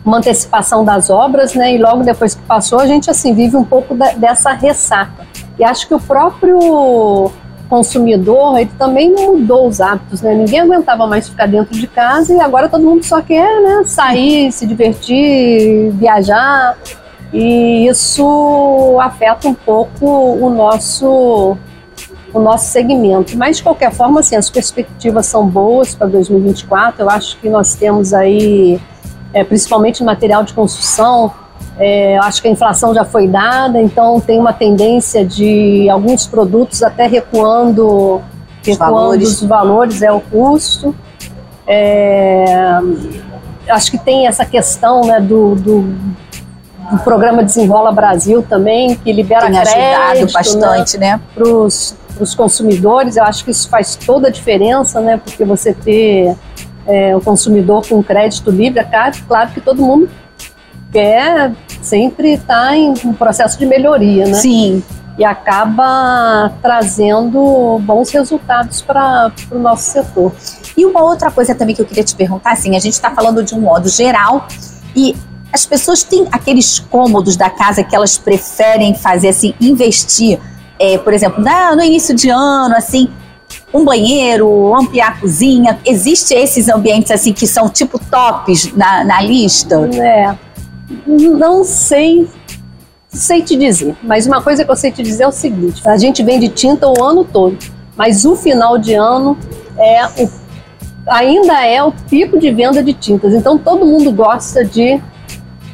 uma 0.06 0.20
antecipação 0.20 0.86
das 0.86 1.10
obras, 1.10 1.54
né? 1.54 1.74
E 1.74 1.78
logo 1.78 2.02
depois 2.02 2.34
que 2.34 2.42
passou, 2.44 2.80
a 2.80 2.88
gente 2.88 3.10
assim 3.10 3.34
vive 3.34 3.58
um 3.58 3.64
pouco 3.64 3.94
da, 3.94 4.12
dessa 4.12 4.54
ressaca. 4.54 5.27
E 5.60 5.64
acho 5.64 5.88
que 5.88 5.94
o 5.94 6.00
próprio 6.00 7.32
consumidor, 7.70 8.58
ele 8.58 8.72
também 8.78 9.12
mudou 9.12 9.68
os 9.68 9.82
hábitos, 9.82 10.22
né? 10.22 10.34
Ninguém 10.34 10.62
aguentava 10.62 11.06
mais 11.06 11.28
ficar 11.28 11.48
dentro 11.48 11.74
de 11.74 11.88
casa 11.88 12.34
e 12.34 12.40
agora 12.40 12.70
todo 12.70 12.84
mundo 12.84 13.04
só 13.04 13.22
quer, 13.22 13.62
né, 13.62 13.84
sair, 13.86 14.52
se 14.52 14.66
divertir, 14.66 15.92
viajar. 15.92 16.78
E 17.34 17.88
isso 17.88 18.98
afeta 19.02 19.48
um 19.48 19.54
pouco 19.54 20.06
o 20.06 20.50
nosso 20.50 21.58
o 22.34 22.40
nosso 22.40 22.72
segmento. 22.72 23.38
Mas 23.38 23.58
de 23.58 23.64
qualquer 23.64 23.92
forma, 23.92 24.20
assim, 24.20 24.36
as 24.36 24.50
perspectivas 24.50 25.26
são 25.26 25.48
boas 25.48 25.96
para 25.96 26.08
2024. 26.08 27.02
Eu 27.02 27.10
acho 27.10 27.38
que 27.40 27.50
nós 27.50 27.74
temos 27.74 28.14
aí 28.14 28.80
é, 29.34 29.44
principalmente 29.44 30.04
material 30.04 30.44
de 30.44 30.54
construção. 30.54 31.34
É, 31.80 32.18
acho 32.20 32.42
que 32.42 32.48
a 32.48 32.52
inflação 32.52 32.94
já 32.94 33.06
foi 33.06 33.28
dada, 33.28 33.80
então 33.80 34.20
tem 34.20 34.40
uma 34.40 34.52
tendência 34.52 35.24
de 35.24 35.88
alguns 35.90 36.26
produtos 36.26 36.82
até 36.82 37.06
recuando, 37.06 38.22
recuando 38.64 38.94
valores. 38.94 39.42
os 39.42 39.48
valores, 39.48 40.02
é 40.02 40.12
o 40.12 40.20
custo. 40.20 40.96
É, 41.68 42.80
acho 43.70 43.92
que 43.92 43.98
tem 43.98 44.26
essa 44.26 44.46
questão 44.46 45.02
né, 45.02 45.20
do, 45.20 45.54
do, 45.56 45.82
do, 46.92 46.98
programa 47.04 47.44
Desenrola 47.44 47.92
Brasil 47.92 48.42
também, 48.42 48.96
que 48.96 49.12
libera 49.12 49.42
tem 49.42 49.62
crédito 49.62 49.78
ajudado 49.78 50.34
bastante, 50.34 50.98
né? 50.98 51.18
né? 51.18 51.22
os 52.20 52.34
consumidores. 52.34 53.18
Eu 53.18 53.24
acho 53.24 53.46
que 53.46 53.52
isso 53.52 53.70
faz 53.70 53.96
toda 53.96 54.30
a 54.30 54.32
diferença, 54.32 55.00
né? 55.00 55.18
Porque 55.24 55.46
você 55.46 55.74
ter 55.74 56.36
é, 56.88 57.16
o 57.16 57.22
consumidor 57.22 57.88
com 57.88 58.02
crédito 58.02 58.50
livre, 58.50 58.80
é 58.80 58.84
claro, 58.84 59.16
claro 59.28 59.52
que 59.52 59.62
todo 59.62 59.82
mundo 59.82 60.10
quer 60.92 61.52
sempre 61.82 62.34
estar 62.34 62.68
tá 62.68 62.78
em 62.78 62.94
um 63.06 63.14
processo 63.14 63.58
de 63.58 63.66
melhoria, 63.66 64.26
né? 64.26 64.34
Sim. 64.34 64.84
E 65.18 65.26
acaba 65.26 66.54
trazendo 66.62 67.80
bons 67.82 68.12
resultados 68.12 68.82
para 68.82 69.32
o 69.52 69.58
nosso 69.58 69.84
setor. 69.92 70.32
E 70.76 70.86
uma 70.86 71.04
outra 71.04 71.32
coisa 71.32 71.56
também 71.56 71.76
que 71.76 71.82
eu 71.82 71.86
queria 71.86 72.04
te 72.04 72.16
perguntar, 72.16 72.52
assim, 72.52 72.76
a 72.76 72.80
gente 72.80 72.94
está 72.94 73.10
falando 73.10 73.44
de 73.44 73.56
um 73.56 73.62
modo 73.62 73.90
geral 73.90 74.48
e 74.96 75.16
as 75.52 75.66
pessoas 75.66 76.04
têm 76.04 76.28
aqueles 76.32 76.78
cômodos 76.78 77.36
da 77.36 77.50
casa 77.50 77.84
que 77.84 77.96
elas 77.96 78.18
preferem 78.18 78.94
fazer, 78.94 79.30
assim, 79.30 79.56
investir, 79.60 80.40
é, 80.78 80.98
por 81.00 81.14
exemplo, 81.14 81.44
no 81.76 81.84
início 81.84 82.14
de 82.14 82.30
ano, 82.30 82.76
assim, 82.76 83.10
um 83.74 83.84
banheiro, 83.84 84.76
ampliar 84.76 85.10
a 85.10 85.20
cozinha. 85.20 85.80
Existe 85.86 86.34
esses 86.34 86.70
ambientes 86.70 87.12
assim 87.12 87.34
que 87.34 87.48
são 87.48 87.70
tipo 87.70 88.00
tops 88.00 88.74
na, 88.74 89.04
na 89.04 89.22
lista? 89.22 89.76
É. 89.94 90.36
Não 91.06 91.64
sei 91.64 92.28
sei 93.10 93.42
te 93.42 93.56
dizer, 93.56 93.96
mas 94.04 94.28
uma 94.28 94.42
coisa 94.42 94.64
que 94.64 94.70
eu 94.70 94.76
sei 94.76 94.92
te 94.92 95.02
dizer 95.02 95.24
é 95.24 95.28
o 95.28 95.32
seguinte: 95.32 95.88
a 95.88 95.98
gente 95.98 96.24
vende 96.24 96.50
tinta 96.50 96.88
o 96.88 97.04
ano 97.04 97.24
todo, 97.24 97.58
mas 97.96 98.26
o 98.26 98.36
final 98.36 98.78
de 98.78 98.94
ano 98.94 99.38
é 99.78 100.06
o, 100.06 100.30
ainda 101.08 101.66
é 101.66 101.82
o 101.84 101.92
pico 101.92 102.40
de 102.40 102.52
venda 102.52 102.84
de 102.84 102.94
tintas. 102.94 103.34
Então 103.34 103.58
todo 103.58 103.86
mundo 103.86 104.12
gosta 104.12 104.64
de 104.64 105.02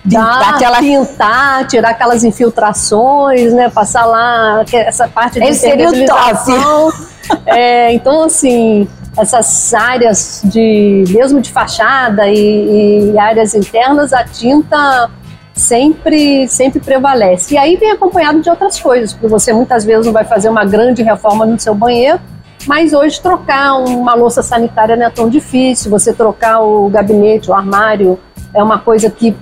dar, 0.06 0.56
aquela... 0.56 0.80
pintar, 0.80 1.68
tirar 1.68 1.90
aquelas 1.90 2.24
infiltrações, 2.24 3.54
né? 3.54 3.70
Passar 3.70 4.06
lá 4.06 4.64
essa 4.72 5.08
parte 5.08 5.40
de 5.40 5.46
Esse 5.46 5.62
seria 5.62 5.90
o 5.90 6.06
top. 6.06 7.14
É, 7.46 7.94
então, 7.94 8.24
assim, 8.24 8.86
essas 9.18 9.74
áreas 9.74 10.42
de 10.44 11.04
mesmo 11.10 11.40
de 11.40 11.52
fachada 11.52 12.28
e, 12.28 13.12
e, 13.12 13.18
áreas 13.18 13.54
internas, 13.54 14.14
a 14.14 14.24
tinta 14.24 15.10
sempre 15.54 16.48
sempre 16.48 16.80
prevalece. 16.80 17.54
E 17.54 17.58
aí 17.58 17.76
vem 17.78 17.92
acompanhado 17.92 18.42
de 18.42 18.50
outras 18.50 18.80
coisas, 18.80 19.14
porque 19.14 19.28
você 19.28 19.54
muitas 19.54 19.86
vezes 19.86 20.06
não 20.06 20.14
vai 20.14 20.26
fazer 20.26 20.50
uma 20.50 20.66
grande 20.66 21.04
reforma 21.04 21.46
no 21.46 21.60
seu 21.60 21.76
banheiro, 21.76 22.20
mas 22.66 22.94
hoje 22.94 23.22
trocar 23.22 23.76
uma 23.76 24.16
louça 24.16 24.42
sanitária 24.42 24.96
não 24.96 25.06
é 25.06 25.10
tão 25.10 25.30
difícil, 25.30 25.92
você 25.92 26.14
trocar 26.14 26.62
o 26.62 26.90
gabinete, 26.90 27.50
o 27.50 27.54
armário, 27.54 28.18
é 28.54 28.64
uma 28.64 28.80
coisa 28.80 29.10
que 29.10 29.36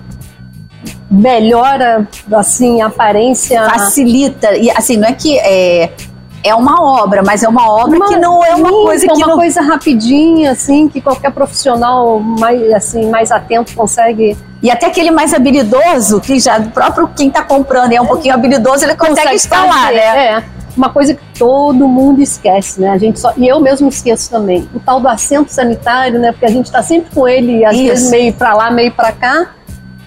melhora 1.10 2.08
assim 2.32 2.82
a 2.82 2.88
aparência. 2.88 3.64
Facilita. 3.70 4.56
E 4.56 4.72
assim 4.72 4.98
não 4.98 5.10
é 5.10 5.14
que 5.14 5.38
é, 5.38 5.92
é 6.44 6.56
uma 6.56 6.82
obra, 6.82 7.22
mas 7.24 7.44
é 7.44 7.48
uma 7.48 7.70
obra 7.70 7.98
uma, 7.98 8.08
que 8.08 8.16
não 8.16 8.44
é 8.44 8.56
uma 8.56 8.70
coisa 8.70 9.06
que 9.06 9.12
é 9.12 9.16
uma 9.16 9.28
não... 9.28 9.36
coisa 9.36 9.62
rapidinha, 9.62 10.52
assim, 10.52 10.88
que 10.88 11.00
qualquer 11.02 11.32
profissional 11.32 12.20
mais 12.20 12.72
assim 12.74 13.10
mais 13.10 13.32
atento 13.32 13.76
consegue. 13.76 14.38
E 14.62 14.70
até 14.70 14.88
aquele 14.88 15.12
mais 15.12 15.34
habilidoso, 15.34 16.20
que 16.20 16.40
já 16.40 16.60
o 16.60 16.70
próprio 16.70 17.08
quem 17.16 17.28
está 17.28 17.44
comprando 17.44 17.94
é 17.94 18.02
um 18.02 18.06
pouquinho 18.06 18.34
habilidoso, 18.34 18.84
ele 18.84 18.96
consegue, 18.96 19.18
consegue 19.18 19.36
instalar, 19.36 19.86
fazer, 19.86 19.96
né? 19.96 20.28
É. 20.28 20.44
Uma 20.76 20.90
coisa 20.90 21.14
que 21.14 21.22
todo 21.38 21.88
mundo 21.88 22.22
esquece, 22.22 22.80
né? 22.80 22.90
A 22.90 22.98
gente 22.98 23.20
só, 23.20 23.34
e 23.36 23.48
eu 23.48 23.60
mesmo 23.60 23.90
esqueço 23.90 24.30
também. 24.30 24.68
O 24.74 24.80
tal 24.80 25.02
do 25.02 25.08
assento 25.08 25.50
sanitário, 25.50 26.18
né? 26.18 26.32
Porque 26.32 26.46
a 26.46 26.50
gente 26.50 26.66
está 26.66 26.82
sempre 26.82 27.14
com 27.14 27.28
ele, 27.28 27.66
às 27.66 27.76
Isso. 27.76 27.84
vezes 27.84 28.10
meio 28.10 28.34
para 28.34 28.54
lá, 28.54 28.72
meio 28.72 28.92
para 28.92 29.12
cá. 29.12 29.52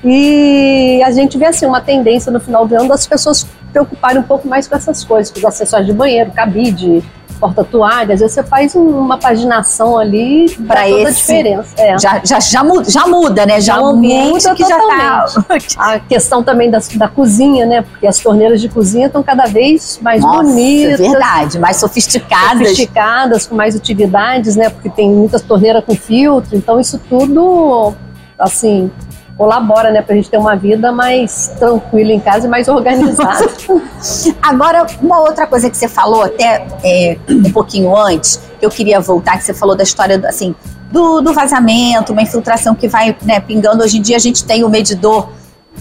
E 0.03 1.03
a 1.05 1.11
gente 1.11 1.37
vê 1.37 1.47
assim 1.47 1.67
uma 1.67 1.81
tendência 1.81 2.33
no 2.33 2.41
final 2.41 2.67
do 2.67 2.75
ano 2.75 2.89
das 2.89 3.07
pessoas 3.07 3.47
preocuparem 3.75 4.21
um 4.21 4.23
pouco 4.23 4.47
mais 4.47 4.69
com 4.69 4.77
essas 4.77 5.03
coisas, 5.03 5.33
com 5.33 5.41
os 5.41 5.45
acessórios 5.45 5.89
de 5.89 5.93
banheiro, 5.93 6.31
cabide, 6.31 7.03
porta-toalha. 7.41 8.15
Às 8.15 8.21
vezes 8.21 8.35
você 8.35 8.43
faz 8.45 8.75
uma 8.77 9.19
paginação 9.19 9.99
ali 9.99 10.49
para 10.67 10.85
toda 10.85 11.09
a 11.09 11.11
diferença. 11.11 11.75
É. 11.77 11.99
Já, 11.99 12.23
já, 12.25 12.39
já, 12.39 12.63
muda, 12.63 12.89
já 12.89 13.07
muda, 13.07 13.45
né? 13.45 13.61
Já, 13.61 13.75
já 13.75 13.83
um 13.83 13.97
muda 13.97 14.55
que 14.55 14.63
totalmente. 14.63 15.35
já 15.35 15.43
tá... 15.43 15.55
A 15.95 15.99
questão 15.99 16.43
também 16.43 16.71
da, 16.71 16.79
da 16.95 17.09
cozinha, 17.09 17.67
né? 17.67 17.83
Porque 17.83 18.07
as 18.07 18.19
torneiras 18.21 18.61
de 18.61 18.69
cozinha 18.69 19.09
estão 19.09 19.23
cada 19.25 19.47
vez 19.47 19.99
mais 20.01 20.23
Nossa, 20.23 20.45
bonitas. 20.45 21.01
verdade. 21.01 21.59
Mais 21.59 21.77
sofisticadas. 21.79 22.69
Sofisticadas, 22.69 23.47
com 23.47 23.57
mais 23.57 23.75
utilidades, 23.75 24.55
né? 24.55 24.71
Porque 24.71 24.89
tem 24.89 25.11
muitas 25.11 25.43
torneiras 25.43 25.85
com 25.85 25.97
filtro. 25.97 26.57
Então 26.57 26.79
isso 26.79 27.01
tudo, 27.11 27.93
assim, 28.39 28.91
colabora, 29.37 29.91
né, 29.91 30.01
pra 30.01 30.15
gente 30.15 30.31
ter 30.31 30.39
uma 30.39 30.55
vida 30.55 30.93
mais 30.93 31.53
tranquila 31.59 32.13
em 32.13 32.21
casa 32.21 32.47
e 32.47 32.51
mais 32.51 32.69
organizada. 32.69 33.47
Agora, 34.41 34.87
uma 35.03 35.21
outra 35.21 35.47
coisa 35.47 35.69
que 35.69 35.77
você 35.77 35.89
falou 35.89 36.23
até 36.23 36.67
é, 36.83 37.17
um 37.29 37.51
pouquinho 37.51 37.97
antes, 37.97 38.41
que 38.59 38.65
eu 38.65 38.71
queria 38.71 39.01
voltar, 39.01 39.39
que 39.39 39.45
você 39.45 39.55
falou 39.55 39.77
da 39.77 39.83
história, 39.83 40.23
assim, 40.27 40.55
do, 40.91 41.21
do 41.21 41.33
vazamento, 41.33 42.13
uma 42.13 42.23
infiltração 42.23 42.75
que 42.75 42.87
vai 42.87 43.17
né, 43.23 43.41
pingando. 43.41 43.83
Hoje 43.83 43.99
em 43.99 44.03
dia 44.03 44.17
a 44.17 44.21
gente 44.21 44.45
tem 44.45 44.63
o 44.63 44.69
medidor 44.69 45.29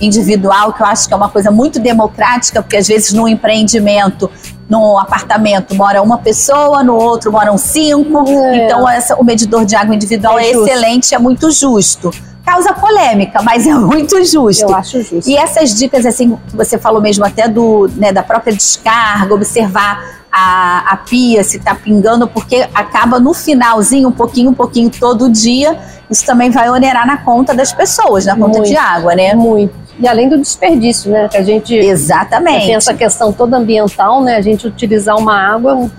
individual, 0.01 0.73
que 0.73 0.81
eu 0.81 0.87
acho 0.87 1.07
que 1.07 1.13
é 1.13 1.17
uma 1.17 1.29
coisa 1.29 1.51
muito 1.51 1.79
democrática, 1.79 2.63
porque 2.63 2.77
às 2.77 2.87
vezes 2.87 3.13
no 3.13 3.27
empreendimento, 3.27 4.29
no 4.67 4.97
apartamento, 4.97 5.75
mora 5.75 6.01
uma 6.01 6.17
pessoa, 6.17 6.83
no 6.83 6.95
outro 6.95 7.31
moram 7.31 7.55
cinco. 7.59 8.27
É. 8.27 8.65
Então, 8.65 8.89
essa, 8.89 9.15
o 9.15 9.23
medidor 9.23 9.63
de 9.63 9.75
água 9.75 9.93
individual 9.93 10.39
é, 10.39 10.45
é 10.47 10.51
excelente, 10.51 11.13
é 11.13 11.19
muito 11.19 11.51
justo 11.51 12.09
causa 12.45 12.73
polêmica, 12.73 13.41
mas 13.41 13.65
é 13.65 13.73
muito 13.73 14.23
justo. 14.23 14.63
Eu 14.63 14.75
acho 14.75 15.01
justo. 15.01 15.29
E 15.29 15.35
essas 15.35 15.73
dicas, 15.73 16.05
assim, 16.05 16.37
que 16.47 16.55
você 16.55 16.77
falou 16.77 17.01
mesmo 17.01 17.25
até 17.25 17.47
do, 17.47 17.89
né, 17.95 18.11
da 18.11 18.21
própria 18.21 18.53
descarga, 18.53 19.33
observar 19.33 20.23
a, 20.31 20.93
a 20.93 20.97
pia 20.97 21.43
se 21.43 21.57
está 21.57 21.73
pingando, 21.73 22.27
porque 22.27 22.67
acaba 22.73 23.19
no 23.19 23.33
finalzinho, 23.33 24.09
um 24.09 24.11
pouquinho, 24.11 24.51
um 24.51 24.53
pouquinho 24.53 24.89
todo 24.89 25.29
dia, 25.29 25.79
isso 26.09 26.25
também 26.25 26.49
vai 26.49 26.69
onerar 26.69 27.07
na 27.07 27.17
conta 27.17 27.53
das 27.53 27.71
pessoas, 27.71 28.25
na 28.25 28.35
conta 28.35 28.57
muito, 28.57 28.67
de 28.67 28.75
água, 28.75 29.15
né? 29.15 29.33
Muito. 29.33 29.73
E 29.99 30.07
além 30.07 30.27
do 30.27 30.39
desperdício, 30.39 31.11
né? 31.11 31.29
Que 31.29 31.37
a 31.37 31.43
gente 31.43 31.73
Exatamente. 31.75 32.65
tem 32.65 32.75
essa 32.75 32.93
questão 32.93 33.31
toda 33.31 33.57
ambiental, 33.57 34.21
né? 34.21 34.35
A 34.35 34.41
gente 34.41 34.67
utilizar 34.67 35.15
uma 35.17 35.37
água, 35.37 35.89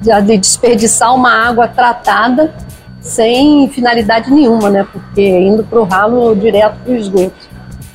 de 0.00 0.36
desperdiçar 0.36 1.14
uma 1.14 1.32
água 1.32 1.68
tratada 1.68 2.52
sem 3.00 3.68
finalidade 3.68 4.30
nenhuma, 4.30 4.70
né? 4.70 4.86
Porque 4.90 5.22
indo 5.22 5.64
para 5.64 5.80
o 5.80 5.84
ralo 5.84 6.34
direto 6.34 6.76
para 6.84 6.92
o 6.92 6.96
esgoto. 6.96 7.48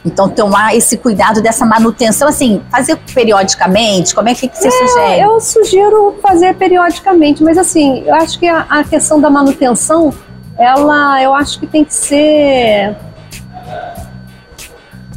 Então, 0.05 0.27
tomar 0.27 0.75
esse 0.75 0.97
cuidado 0.97 1.41
dessa 1.41 1.65
manutenção, 1.65 2.27
assim, 2.27 2.61
fazer 2.69 2.97
periodicamente, 3.13 4.13
como 4.13 4.27
é 4.27 4.35
que, 4.35 4.49
que 4.49 4.57
você 4.57 4.67
é, 4.67 4.71
sugere? 4.71 5.21
Eu 5.21 5.39
sugiro 5.39 6.15
fazer 6.21 6.53
periodicamente, 6.55 7.41
mas 7.41 7.57
assim, 7.57 8.03
eu 8.05 8.13
acho 8.15 8.37
que 8.37 8.47
a, 8.47 8.65
a, 8.69 8.83
questão 8.83 9.21
da 9.21 9.29
manutenção, 9.29 10.13
ela, 10.57 11.21
eu 11.23 11.33
acho 11.33 11.57
que 11.57 11.67
tem 11.67 11.85
que 11.85 11.93
ser 11.93 12.97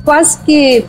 quase 0.05 0.39
que 0.45 0.87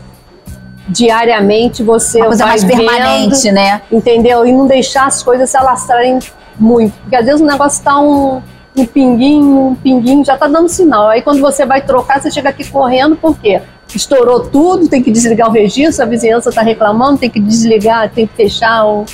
diariamente 0.87 1.81
você 1.81 2.19
Uma 2.19 2.27
coisa 2.27 2.45
mais 2.45 2.63
vendo, 2.63 2.77
permanente, 2.77 3.51
né? 3.51 3.81
Entendeu? 3.91 4.45
E 4.45 4.51
não 4.51 4.67
deixar 4.67 5.07
as 5.07 5.23
coisas 5.23 5.49
se 5.49 5.57
alastrarem 5.57 6.19
muito, 6.59 6.93
porque 7.01 7.15
às 7.15 7.25
vezes 7.25 7.41
o 7.41 7.45
negócio 7.45 7.79
está 7.79 7.99
um 7.99 8.41
um 8.77 8.85
pinguinho, 8.85 9.67
um 9.67 9.75
pinguinho, 9.75 10.23
já 10.23 10.37
tá 10.37 10.47
dando 10.47 10.69
sinal. 10.69 11.09
Aí 11.09 11.21
quando 11.21 11.41
você 11.41 11.65
vai 11.65 11.81
trocar, 11.81 12.21
você 12.21 12.31
chega 12.31 12.49
aqui 12.49 12.69
correndo, 12.69 13.15
por 13.15 13.37
quê? 13.37 13.61
Estourou 13.93 14.41
tudo, 14.49 14.87
tem 14.87 15.01
que 15.01 15.11
desligar 15.11 15.49
o 15.49 15.51
registro, 15.51 16.03
a 16.03 16.07
vizinhança 16.07 16.49
está 16.49 16.61
reclamando, 16.61 17.17
tem 17.17 17.29
que 17.29 17.39
desligar, 17.39 18.09
tem 18.11 18.27
que 18.27 18.35
fechar 18.35 18.85
o, 18.85 19.05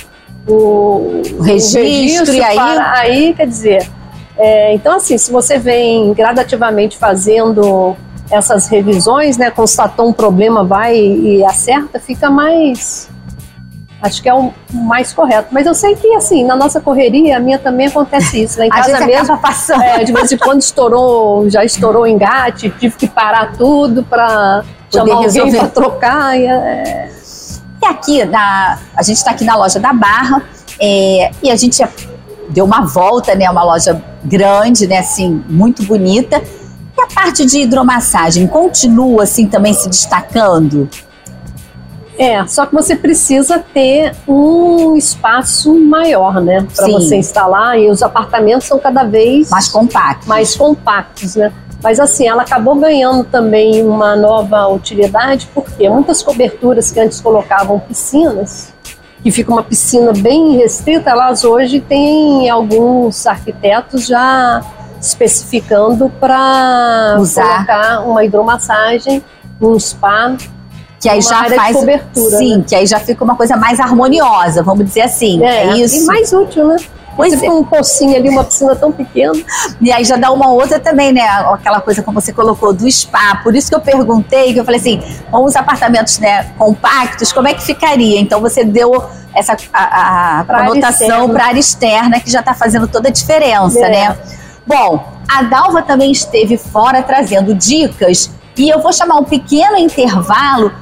o, 0.46 1.22
o 1.38 1.42
registro, 1.42 1.80
o 1.80 1.84
registro, 1.84 2.34
e 2.34 2.42
aí... 2.42 2.56
Para, 2.56 2.92
aí, 2.92 3.34
quer 3.34 3.46
dizer... 3.46 3.88
É, 4.36 4.74
então, 4.74 4.96
assim, 4.96 5.16
se 5.16 5.30
você 5.30 5.58
vem 5.58 6.12
gradativamente 6.12 6.98
fazendo 6.98 7.94
essas 8.28 8.66
revisões, 8.66 9.36
né, 9.36 9.48
constatou 9.48 10.08
um 10.08 10.12
problema, 10.12 10.64
vai 10.64 10.96
e 10.96 11.44
acerta, 11.44 12.00
fica 12.00 12.28
mais 12.30 13.08
Acho 14.04 14.22
que 14.22 14.28
é 14.28 14.34
o 14.34 14.52
mais 14.70 15.14
correto. 15.14 15.48
Mas 15.50 15.66
eu 15.66 15.74
sei 15.74 15.96
que, 15.96 16.14
assim, 16.14 16.44
na 16.44 16.54
nossa 16.54 16.78
correria, 16.78 17.38
a 17.38 17.40
minha 17.40 17.58
também 17.58 17.86
acontece 17.86 18.42
isso. 18.42 18.58
Lá 18.58 18.66
em 18.66 18.68
casa 18.70 19.06
mesmo, 19.06 19.38
passando. 19.38 19.82
É, 19.82 20.04
de 20.04 20.12
vez 20.12 20.30
em 20.30 20.36
quando 20.36 20.60
estourou, 20.60 21.48
já 21.48 21.64
estourou 21.64 22.02
o 22.02 22.06
engate, 22.06 22.68
tive 22.78 22.94
que 22.96 23.08
parar 23.08 23.52
tudo 23.56 24.02
para 24.02 24.62
chamar 24.92 25.14
alguém 25.14 25.50
para 25.56 25.68
trocar. 25.68 26.38
E, 26.38 26.46
é... 26.46 27.10
e 27.82 27.86
aqui, 27.86 28.22
na, 28.26 28.78
a 28.94 29.02
gente 29.02 29.16
está 29.16 29.30
aqui 29.30 29.44
na 29.44 29.56
loja 29.56 29.80
da 29.80 29.94
Barra, 29.94 30.42
é, 30.78 31.30
e 31.42 31.50
a 31.50 31.56
gente 31.56 31.82
deu 32.50 32.66
uma 32.66 32.82
volta, 32.82 33.34
né? 33.34 33.48
Uma 33.48 33.64
loja 33.64 34.04
grande, 34.22 34.86
né? 34.86 34.98
Assim, 34.98 35.42
muito 35.48 35.82
bonita. 35.84 36.42
E 36.94 37.00
a 37.00 37.06
parte 37.06 37.46
de 37.46 37.60
hidromassagem 37.60 38.46
continua, 38.46 39.22
assim, 39.22 39.46
também 39.46 39.72
se 39.72 39.88
destacando? 39.88 40.90
É, 42.18 42.46
só 42.46 42.64
que 42.66 42.74
você 42.74 42.94
precisa 42.94 43.58
ter 43.58 44.14
um 44.26 44.96
espaço 44.96 45.74
maior, 45.74 46.40
né? 46.40 46.66
Para 46.74 46.86
você 46.86 47.16
instalar. 47.16 47.78
E 47.78 47.90
os 47.90 48.02
apartamentos 48.02 48.66
são 48.66 48.78
cada 48.78 49.04
vez 49.04 49.50
mais 49.50 49.68
compactos. 49.68 50.28
Mais 50.28 50.56
compactos, 50.56 51.36
né? 51.36 51.52
Mas 51.82 52.00
assim, 52.00 52.26
ela 52.26 52.42
acabou 52.42 52.76
ganhando 52.76 53.24
também 53.24 53.86
uma 53.86 54.16
nova 54.16 54.68
utilidade, 54.68 55.48
porque 55.52 55.88
muitas 55.88 56.22
coberturas 56.22 56.90
que 56.90 56.98
antes 56.98 57.20
colocavam 57.20 57.78
piscinas 57.78 58.72
que 59.24 59.30
fica 59.30 59.50
uma 59.50 59.62
piscina 59.62 60.12
bem 60.12 60.58
restrita, 60.58 61.08
elas 61.08 61.44
hoje 61.44 61.80
têm 61.80 62.50
alguns 62.50 63.26
arquitetos 63.26 64.06
já 64.06 64.62
especificando 65.00 66.10
para 66.20 67.16
colocar 67.16 68.00
uma 68.06 68.22
hidromassagem, 68.22 69.24
um 69.58 69.80
spa, 69.80 70.36
Que 71.04 71.08
aí 71.10 71.18
uma 71.20 71.28
já 71.28 71.54
faz. 71.54 71.76
cobertura, 71.76 72.38
sim, 72.38 72.56
né? 72.56 72.64
que 72.66 72.74
aí 72.74 72.86
já 72.86 72.98
fica 72.98 73.22
uma 73.22 73.36
coisa 73.36 73.56
mais 73.56 73.78
harmoniosa, 73.78 74.62
vamos 74.62 74.86
dizer 74.86 75.02
assim. 75.02 75.44
É, 75.44 75.76
isso. 75.76 75.96
E 75.96 76.06
mais 76.06 76.32
útil, 76.32 76.66
né? 76.66 76.76
Pois 77.14 77.34
é. 77.34 77.46
com 77.46 77.58
um 77.58 77.64
pocinho 77.64 78.16
ali, 78.16 78.28
uma 78.28 78.42
piscina 78.42 78.74
tão 78.74 78.90
pequena. 78.90 79.34
E 79.80 79.92
aí 79.92 80.02
já 80.02 80.16
dá 80.16 80.32
uma 80.32 80.50
outra 80.50 80.80
também, 80.80 81.12
né? 81.12 81.20
Aquela 81.22 81.80
coisa 81.80 82.02
como 82.02 82.20
você 82.20 82.32
colocou 82.32 82.72
do 82.72 82.90
spa. 82.90 83.36
Por 83.42 83.54
isso 83.54 83.68
que 83.68 83.74
eu 83.74 83.80
perguntei, 83.80 84.52
que 84.54 84.58
eu 84.60 84.64
falei 84.64 84.80
assim, 84.80 85.02
com 85.30 85.44
os 85.44 85.54
apartamentos 85.54 86.18
né, 86.18 86.44
compactos, 86.58 87.32
como 87.32 87.48
é 87.48 87.54
que 87.54 87.62
ficaria? 87.62 88.18
Então 88.18 88.40
você 88.40 88.64
deu 88.64 89.04
essa 89.34 89.56
a, 89.72 90.40
a 90.40 90.44
Pra 90.44 90.66
conotação 90.66 91.28
para 91.28 91.44
a 91.44 91.46
área 91.48 91.60
externa, 91.60 92.18
que 92.18 92.30
já 92.30 92.40
está 92.40 92.54
fazendo 92.54 92.88
toda 92.88 93.10
a 93.10 93.12
diferença, 93.12 93.78
É. 93.78 93.90
né? 93.90 94.18
Bom, 94.66 95.12
a 95.28 95.42
Dalva 95.42 95.82
também 95.82 96.10
esteve 96.10 96.56
fora 96.56 97.02
trazendo 97.02 97.54
dicas 97.54 98.30
e 98.56 98.70
eu 98.70 98.80
vou 98.80 98.92
chamar 98.92 99.16
um 99.16 99.24
pequeno 99.24 99.76
intervalo 99.76 100.72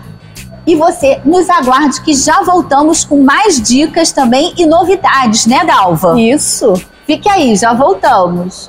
e 0.66 0.76
você 0.76 1.21
nos 1.25 1.49
aguarde 1.50 2.00
que 2.02 2.14
já 2.14 2.42
voltamos 2.42 3.04
com 3.04 3.23
mais 3.23 3.61
dicas 3.61 4.12
também 4.12 4.54
e 4.57 4.66
novidades, 4.66 5.47
né, 5.47 5.64
Dalva? 5.64 6.21
Isso. 6.21 6.75
Fique 7.07 7.28
aí, 7.28 7.57
já 7.57 7.73
voltamos. 7.73 8.69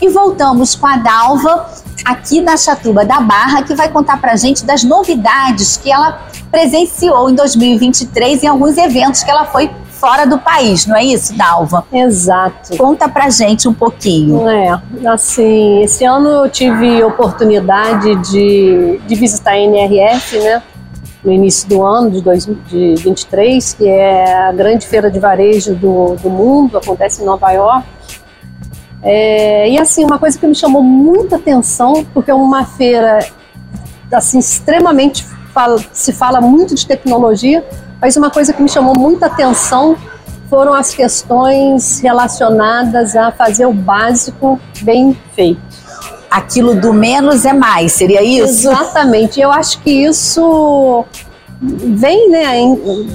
E 0.00 0.08
voltamos 0.08 0.74
com 0.74 0.86
a 0.86 0.96
Dalva 0.96 1.66
aqui 2.04 2.40
na 2.40 2.56
Chatuba 2.56 3.04
da 3.04 3.20
Barra, 3.20 3.62
que 3.62 3.74
vai 3.74 3.88
contar 3.88 4.20
pra 4.20 4.36
gente 4.36 4.64
das 4.64 4.84
novidades 4.84 5.78
que 5.78 5.90
ela 5.90 6.20
presenciou 6.50 7.30
em 7.30 7.34
2023 7.34 8.42
em 8.42 8.46
alguns 8.46 8.76
eventos 8.76 9.22
que 9.22 9.30
ela 9.30 9.46
foi 9.46 9.70
fora 10.04 10.26
do 10.26 10.36
país, 10.38 10.84
não 10.84 10.94
é 10.94 11.02
isso, 11.02 11.34
Dalva? 11.34 11.86
Exato. 11.90 12.76
Conta 12.76 13.08
pra 13.08 13.30
gente 13.30 13.66
um 13.66 13.72
pouquinho. 13.72 14.46
É, 14.46 14.78
assim, 15.06 15.80
esse 15.82 16.04
ano 16.04 16.28
eu 16.28 16.50
tive 16.50 17.02
oportunidade 17.02 18.14
de, 18.16 19.00
de 19.06 19.14
visitar 19.14 19.52
a 19.52 19.58
NRF, 19.58 20.38
né? 20.40 20.62
No 21.24 21.32
início 21.32 21.66
do 21.70 21.82
ano 21.82 22.10
de 22.10 22.20
2023, 22.20 23.72
que 23.72 23.88
é 23.88 24.30
a 24.48 24.52
grande 24.52 24.86
feira 24.86 25.10
de 25.10 25.18
varejo 25.18 25.74
do, 25.74 26.16
do 26.16 26.28
mundo, 26.28 26.76
acontece 26.76 27.22
em 27.22 27.24
Nova 27.24 27.50
York. 27.52 27.86
É, 29.02 29.70
e 29.70 29.78
assim, 29.78 30.04
uma 30.04 30.18
coisa 30.18 30.38
que 30.38 30.46
me 30.46 30.54
chamou 30.54 30.82
muita 30.82 31.36
atenção, 31.36 32.04
porque 32.12 32.30
é 32.30 32.34
uma 32.34 32.66
feira 32.66 33.26
assim, 34.12 34.38
extremamente 34.38 35.24
fala- 35.54 35.80
se 35.94 36.12
fala 36.12 36.42
muito 36.42 36.74
de 36.74 36.86
tecnologia, 36.86 37.64
mas 38.04 38.18
uma 38.18 38.30
coisa 38.30 38.52
que 38.52 38.62
me 38.62 38.68
chamou 38.68 38.92
muita 38.98 39.24
atenção 39.28 39.96
foram 40.50 40.74
as 40.74 40.92
questões 40.94 42.00
relacionadas 42.00 43.16
a 43.16 43.32
fazer 43.32 43.64
o 43.64 43.72
básico 43.72 44.60
bem 44.82 45.18
feito. 45.34 45.62
Aquilo 46.30 46.74
do 46.78 46.92
menos 46.92 47.46
é 47.46 47.54
mais, 47.54 47.92
seria 47.92 48.22
isso? 48.22 48.68
Exatamente. 48.68 49.40
Eu 49.40 49.50
acho 49.50 49.80
que 49.80 49.90
isso 49.90 51.06
vem 51.62 52.28
né, 52.28 52.58
em- 52.60 53.08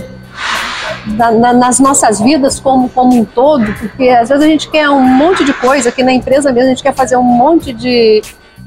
na- 1.05 1.31
na- 1.34 1.53
nas 1.53 1.79
nossas 1.79 2.19
vidas 2.19 2.60
como, 2.60 2.89
como 2.89 3.15
um 3.15 3.24
todo, 3.24 3.72
porque 3.74 4.10
às 4.10 4.29
vezes 4.29 4.43
a 4.43 4.48
gente 4.48 4.72
quer 4.72 4.89
um 4.89 5.00
monte 5.01 5.46
de 5.46 5.53
coisa, 5.53 5.89
aqui 5.89 6.01
na 6.01 6.13
empresa 6.13 6.51
mesmo 6.51 6.65
a 6.65 6.74
gente 6.74 6.81
quer 6.81 6.96
fazer 6.96 7.15
um 7.15 7.22
monte 7.22 7.72
de, 7.74 8.24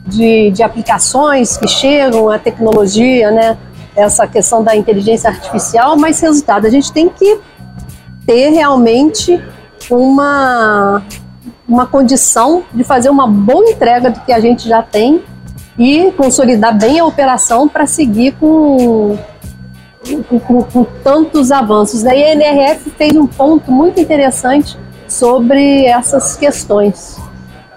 de, 0.06 0.52
de 0.52 0.62
aplicações 0.62 1.56
que 1.56 1.66
chegam, 1.66 2.30
a 2.30 2.38
tecnologia, 2.38 3.32
né, 3.32 3.58
essa 3.94 4.26
questão 4.26 4.62
da 4.62 4.74
inteligência 4.76 5.28
artificial, 5.30 5.96
mas 5.96 6.20
resultado, 6.20 6.66
a 6.66 6.70
gente 6.70 6.92
tem 6.92 7.08
que 7.08 7.38
ter 8.26 8.50
realmente 8.50 9.42
uma, 9.90 11.02
uma 11.68 11.86
condição 11.86 12.62
de 12.72 12.84
fazer 12.84 13.10
uma 13.10 13.26
boa 13.26 13.68
entrega 13.70 14.10
do 14.10 14.20
que 14.20 14.32
a 14.32 14.40
gente 14.40 14.68
já 14.68 14.82
tem 14.82 15.22
e 15.78 16.12
consolidar 16.12 16.76
bem 16.78 17.00
a 17.00 17.04
operação 17.04 17.68
para 17.68 17.86
seguir 17.86 18.32
com, 18.38 19.18
com, 20.28 20.38
com- 20.40 20.62
com 20.62 20.84
tantos 21.02 21.50
avanços. 21.50 22.02
Daí 22.02 22.22
a 22.22 22.32
NRF 22.32 22.90
fez 22.90 23.16
um 23.16 23.26
ponto 23.26 23.70
muito 23.72 24.00
interessante 24.00 24.78
sobre 25.08 25.86
essas 25.86 26.36
questões. 26.36 27.18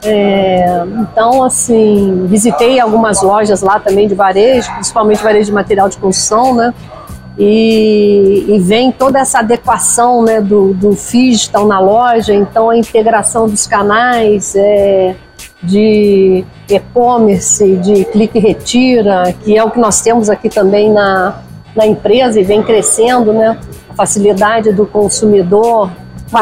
É, 0.03 0.83
então, 0.99 1.43
assim, 1.43 2.25
visitei 2.27 2.79
algumas 2.79 3.21
lojas 3.21 3.61
lá 3.61 3.79
também 3.79 4.07
de 4.07 4.13
varejo, 4.13 4.71
principalmente 4.73 5.23
varejo 5.23 5.47
de 5.47 5.53
material 5.53 5.89
de 5.89 5.97
construção, 5.97 6.53
né? 6.53 6.73
E, 7.37 8.45
e 8.47 8.59
vem 8.59 8.91
toda 8.91 9.19
essa 9.19 9.39
adequação 9.39 10.23
né, 10.23 10.39
do, 10.39 10.73
do 10.73 10.95
digital 10.95 11.67
na 11.67 11.79
loja, 11.79 12.33
então 12.33 12.69
a 12.69 12.77
integração 12.77 13.45
dos 13.47 13.67
canais 13.67 14.55
é, 14.55 15.15
de 15.61 16.45
e-commerce, 16.69 17.75
de 17.75 18.05
clique 18.05 18.37
e 18.37 18.41
retira, 18.41 19.35
que 19.43 19.57
é 19.57 19.63
o 19.63 19.69
que 19.69 19.79
nós 19.79 19.99
temos 20.01 20.29
aqui 20.29 20.47
também 20.47 20.89
na, 20.91 21.41
na 21.75 21.85
empresa 21.85 22.39
e 22.39 22.43
vem 22.43 22.63
crescendo, 22.63 23.33
né? 23.33 23.57
A 23.89 23.93
facilidade 23.93 24.71
do 24.71 24.85
consumidor 24.85 25.91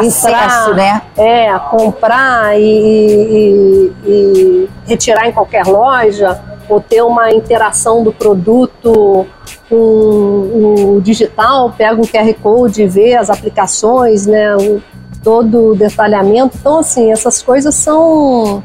Acesso, 0.00 0.74
né? 0.74 1.02
é, 1.16 1.58
comprar 1.70 2.58
e, 2.58 2.62
e- 2.64 3.92
e 4.06 4.68
retirar 4.86 5.28
em 5.28 5.32
qualquer 5.32 5.64
loja, 5.66 6.40
ou 6.68 6.80
ter 6.80 7.02
uma 7.02 7.32
interação 7.32 8.02
do 8.02 8.12
produto 8.12 9.26
com 9.68 9.76
o 9.76 11.00
digital, 11.02 11.72
pega 11.76 12.00
um 12.00 12.04
QR 12.04 12.32
Code 12.42 12.82
e 12.82 12.86
vê 12.86 13.14
as 13.14 13.30
aplicações, 13.30 14.26
né, 14.26 14.56
o- 14.56 14.80
todo 15.22 15.70
o 15.70 15.74
detalhamento. 15.74 16.56
Então, 16.60 16.78
assim, 16.78 17.10
essas 17.10 17.40
coisas 17.42 17.74
são, 17.74 18.62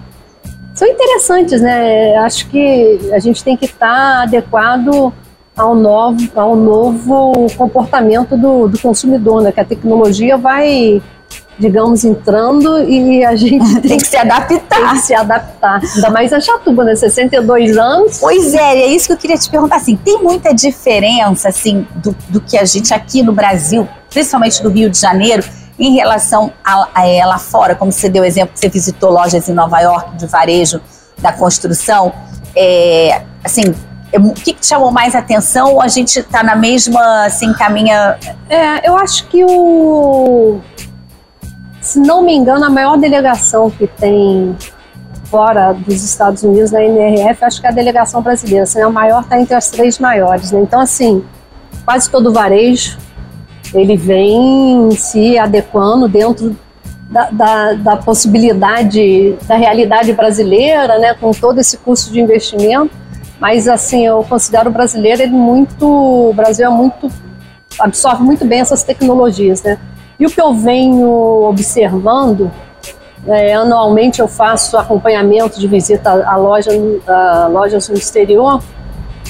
são 0.73 0.87
interessantes, 0.87 1.61
né? 1.61 2.15
Acho 2.17 2.47
que 2.49 2.99
a 3.13 3.19
gente 3.19 3.41
tem 3.43 3.55
que 3.55 3.65
estar 3.65 4.23
adequado 4.23 5.13
ao 5.57 5.73
novo, 5.75 6.17
ao 6.35 6.55
novo 6.55 7.47
comportamento 7.57 8.35
do, 8.37 8.67
do 8.67 8.77
consumidor, 8.79 9.41
né? 9.41 9.51
Que 9.53 9.59
a 9.61 9.65
tecnologia 9.65 10.37
vai, 10.37 11.01
digamos, 11.59 12.05
entrando 12.05 12.81
e 12.83 13.23
a 13.25 13.35
gente 13.35 13.81
Tem 13.81 13.97
que 13.97 14.05
se 14.05 14.11
tem 14.17 14.21
adaptar. 14.21 14.91
que 14.93 14.99
se 14.99 15.13
adaptar. 15.13 15.81
Ainda 15.95 16.09
mais 16.09 16.31
a 16.31 16.39
Chatuba, 16.39 16.83
né? 16.83 16.95
62 16.95 17.77
anos. 17.77 18.17
Pois 18.19 18.53
é, 18.53 18.77
e 18.77 18.81
é 18.83 18.87
isso 18.87 19.07
que 19.07 19.13
eu 19.13 19.17
queria 19.17 19.37
te 19.37 19.49
perguntar. 19.49 19.75
Assim, 19.75 19.95
tem 19.97 20.21
muita 20.23 20.53
diferença 20.53 21.49
assim 21.49 21.85
do, 21.95 22.15
do 22.29 22.39
que 22.39 22.57
a 22.57 22.65
gente 22.65 22.93
aqui 22.93 23.21
no 23.21 23.33
Brasil, 23.33 23.87
principalmente 24.09 24.63
do 24.63 24.69
Rio 24.69 24.89
de 24.89 24.99
Janeiro, 24.99 25.43
em 25.77 25.95
relação 25.95 26.51
a, 26.63 26.87
a 26.93 27.07
é, 27.07 27.25
lá 27.25 27.37
fora, 27.37 27.75
como 27.75 27.91
você 27.91 28.09
deu 28.09 28.23
o 28.23 28.25
exemplo 28.25 28.53
que 28.53 28.59
você 28.59 28.69
visitou 28.69 29.11
lojas 29.11 29.47
em 29.47 29.53
Nova 29.53 29.79
York 29.79 30.17
de 30.17 30.25
varejo 30.27 30.81
da 31.17 31.31
construção. 31.31 32.13
É, 32.55 33.21
assim, 33.43 33.73
é, 34.11 34.19
o 34.19 34.33
que, 34.33 34.53
que 34.53 34.61
te 34.61 34.67
chamou 34.67 34.91
mais 34.91 35.15
atenção? 35.15 35.73
Ou 35.73 35.81
a 35.81 35.87
gente 35.87 36.19
está 36.19 36.43
na 36.43 36.55
mesma, 36.55 37.25
assim, 37.25 37.53
caminha. 37.53 38.17
É, 38.49 38.87
eu 38.87 38.97
acho 38.97 39.27
que 39.27 39.43
o. 39.43 40.59
Se 41.89 41.99
não 41.99 42.21
me 42.21 42.35
engano, 42.35 42.63
a 42.63 42.69
maior 42.69 42.99
delegação 42.99 43.71
que 43.71 43.87
tem 43.87 44.55
fora 45.23 45.73
dos 45.73 46.03
Estados 46.03 46.43
Unidos 46.43 46.69
na 46.69 46.83
NRF, 46.83 47.43
acho 47.43 47.59
que 47.59 47.65
é 47.65 47.71
a 47.71 47.73
delegação 47.73 48.21
brasileira. 48.21 48.63
É 48.75 48.81
a 48.83 48.89
maior, 48.91 49.23
está 49.23 49.41
entre 49.41 49.55
as 49.55 49.71
três 49.71 49.97
maiores. 49.97 50.51
Né? 50.51 50.61
Então, 50.61 50.79
assim, 50.81 51.25
quase 51.83 52.07
todo 52.07 52.29
o 52.29 52.31
varejo 52.31 52.99
ele 53.73 53.97
vem 53.97 54.91
se 54.91 55.39
adequando 55.39 56.07
dentro 56.07 56.55
da, 57.09 57.31
da, 57.31 57.73
da 57.73 57.97
possibilidade 57.97 59.35
da 59.47 59.55
realidade 59.55 60.13
brasileira, 60.13 60.99
né, 60.99 61.15
com 61.15 61.31
todo 61.31 61.59
esse 61.59 61.75
custo 61.77 62.13
de 62.13 62.19
investimento. 62.19 62.91
Mas 63.39 63.67
assim, 63.67 64.05
eu 64.05 64.23
considero 64.29 64.69
o 64.69 64.73
brasileiro 64.73 65.23
ele 65.23 65.31
muito, 65.31 65.87
o 66.29 66.33
Brasil 66.33 66.67
é 66.67 66.69
muito 66.69 67.11
absorve 67.79 68.21
muito 68.23 68.45
bem 68.45 68.59
essas 68.59 68.83
tecnologias, 68.83 69.63
né? 69.63 69.79
E 70.19 70.25
o 70.25 70.29
que 70.29 70.41
eu 70.41 70.53
venho 70.53 71.09
observando, 71.43 72.51
é, 73.25 73.53
anualmente 73.53 74.19
eu 74.19 74.27
faço 74.27 74.77
acompanhamento 74.77 75.59
de 75.59 75.67
visita 75.67 76.11
a, 76.11 76.35
loja, 76.35 76.71
a 77.07 77.47
lojas 77.47 77.87
no 77.87 77.95
exterior, 77.95 78.61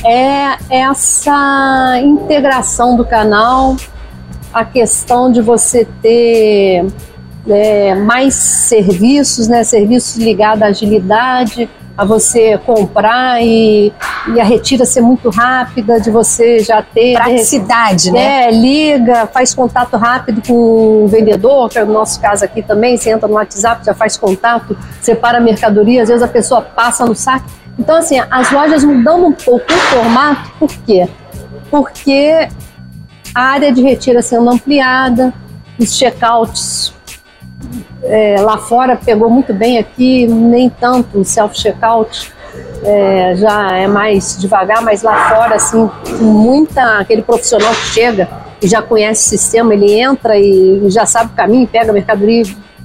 é 0.04 0.58
essa 0.70 2.00
integração 2.02 2.96
do 2.96 3.06
canal, 3.06 3.76
a 4.52 4.66
questão 4.66 5.32
de 5.32 5.42
você 5.42 5.86
ter 6.02 6.88
é, 7.48 7.94
mais 7.96 8.34
serviços, 8.34 9.48
né, 9.48 9.64
serviços 9.64 10.18
ligados 10.18 10.64
à 10.64 10.68
agilidade, 10.68 11.70
a 12.00 12.06
você 12.06 12.58
comprar 12.60 13.44
e, 13.44 13.92
e, 14.34 14.40
a 14.40 14.44
retira 14.46 14.86
ser 14.86 15.02
muito 15.02 15.30
rápida, 15.30 16.00
de 16.00 16.10
você 16.10 16.60
já 16.60 16.82
ter. 16.82 17.16
Praticidade, 17.16 18.04
de, 18.04 18.12
né? 18.12 18.48
É, 18.48 18.52
liga, 18.52 19.28
faz 19.28 19.54
contato 19.54 19.98
rápido 19.98 20.42
com 20.48 21.04
o 21.04 21.08
vendedor, 21.10 21.70
que 21.70 21.78
é 21.78 21.84
o 21.84 21.86
nosso 21.86 22.22
caso 22.22 22.46
aqui 22.46 22.62
também. 22.62 22.96
Você 22.96 23.10
entra 23.10 23.28
no 23.28 23.34
WhatsApp, 23.34 23.86
já 23.86 23.94
faz 23.94 24.16
contato, 24.16 24.78
separa 25.02 25.40
a 25.40 25.42
mercadoria, 25.42 26.02
às 26.02 26.08
vezes 26.08 26.24
a 26.24 26.28
pessoa 26.30 26.62
passa 26.62 27.06
no 27.06 27.14
saque. 27.14 27.52
Então, 27.78 27.98
assim, 27.98 28.18
as 28.32 28.50
lojas 28.50 28.82
mudando 28.86 29.26
um 29.26 29.34
pouco 29.34 29.66
o 29.70 29.78
formato, 29.78 30.50
por 30.58 30.72
quê? 30.86 31.06
Porque 31.70 32.48
a 33.36 33.42
área 33.42 33.74
de 33.74 33.82
retira 33.82 34.22
sendo 34.22 34.50
ampliada, 34.50 35.34
os 35.78 35.98
checkouts 35.98 36.94
é, 38.04 38.42
lá 38.42 38.58
fora 38.58 38.96
pegou 38.96 39.30
muito 39.30 39.54
bem 39.54 39.78
aqui, 39.78 40.28
nem 40.28 40.70
tanto 40.70 41.20
o 41.20 41.26
self-checkout. 41.26 42.32
É, 42.84 43.36
já 43.36 43.76
é 43.76 43.88
mais 43.88 44.38
devagar, 44.40 44.82
mas 44.82 45.04
lá 45.04 45.30
fora, 45.30 45.56
assim, 45.56 45.90
muita 46.22 47.00
aquele 47.00 47.22
profissional 47.22 47.72
que 47.74 47.88
chega 47.88 48.30
e 48.62 48.68
já 48.68 48.82
conhece 48.82 49.26
o 49.26 49.30
sistema, 49.30 49.74
ele 49.74 49.94
entra 49.94 50.38
e 50.38 50.90
já 50.90 51.06
sabe 51.06 51.32
o 51.32 51.36
caminho, 51.36 51.68
pega 51.68 51.92
a 51.92 51.94
mercadoria 51.94 52.44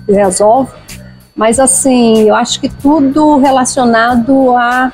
e 0.08 0.12
resolve. 0.12 0.72
Mas 1.34 1.58
assim, 1.58 2.28
eu 2.28 2.34
acho 2.34 2.60
que 2.60 2.68
tudo 2.68 3.38
relacionado 3.38 4.56
à 4.56 4.92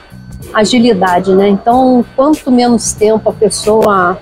agilidade, 0.55 1.35
né? 1.35 1.49
Então, 1.49 2.05
quanto 2.17 2.51
menos 2.51 2.93
tempo 2.93 3.29
a 3.29 3.33
pessoa 3.33 4.19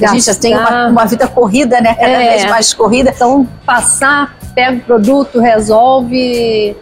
a 0.00 0.06
gente 0.06 0.24
já 0.24 0.34
tem 0.34 0.56
uma, 0.56 0.86
uma, 0.88 1.04
vida 1.04 1.26
corrida, 1.28 1.80
né? 1.80 1.94
Cada 1.94 2.08
é, 2.08 2.30
vez 2.30 2.44
mais 2.46 2.72
corrida. 2.72 3.12
Então, 3.14 3.46
passar, 3.66 4.34
pega 4.54 4.76
o 4.76 4.80
produto, 4.80 5.40
resolve. 5.40 6.76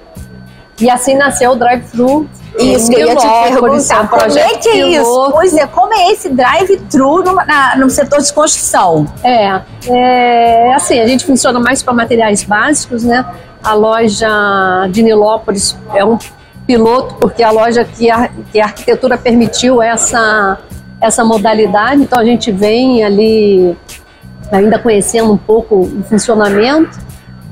E 0.80 0.90
assim 0.90 1.14
nasceu 1.14 1.52
o 1.52 1.56
drive-thru. 1.56 2.28
Isso 2.58 2.92
eu 2.92 3.06
ia 3.08 3.16
te 3.16 3.26
perguntar. 3.26 4.08
Como 4.08 4.38
é 4.38 4.54
que 4.56 4.68
é 4.68 4.88
isso? 4.88 5.30
Pois 5.30 5.54
é, 5.54 5.66
como 5.66 5.94
é 5.94 6.10
esse 6.10 6.28
drive-thru 6.28 7.22
no, 7.22 7.36
no 7.78 7.90
setor 7.90 8.20
de 8.20 8.32
construção? 8.32 9.06
É, 9.22 9.60
é, 9.86 10.74
assim, 10.74 10.98
a 11.00 11.06
gente 11.06 11.24
funciona 11.24 11.60
mais 11.60 11.82
para 11.82 11.92
materiais 11.92 12.42
básicos, 12.42 13.04
né? 13.04 13.24
A 13.62 13.74
loja 13.74 14.28
de 14.90 15.02
Nilópolis 15.02 15.76
é 15.94 16.04
um 16.04 16.18
piloto, 16.66 17.14
porque 17.16 17.42
a 17.42 17.50
loja 17.50 17.84
que 17.84 18.10
a, 18.10 18.28
que 18.50 18.60
a 18.60 18.64
arquitetura 18.64 19.18
permitiu 19.18 19.82
essa 19.82 20.58
essa 21.00 21.24
modalidade, 21.24 22.02
então 22.02 22.18
a 22.18 22.24
gente 22.24 22.52
vem 22.52 23.02
ali 23.02 23.74
ainda 24.52 24.78
conhecendo 24.78 25.32
um 25.32 25.36
pouco 25.36 25.76
o 25.76 26.02
funcionamento, 26.08 26.98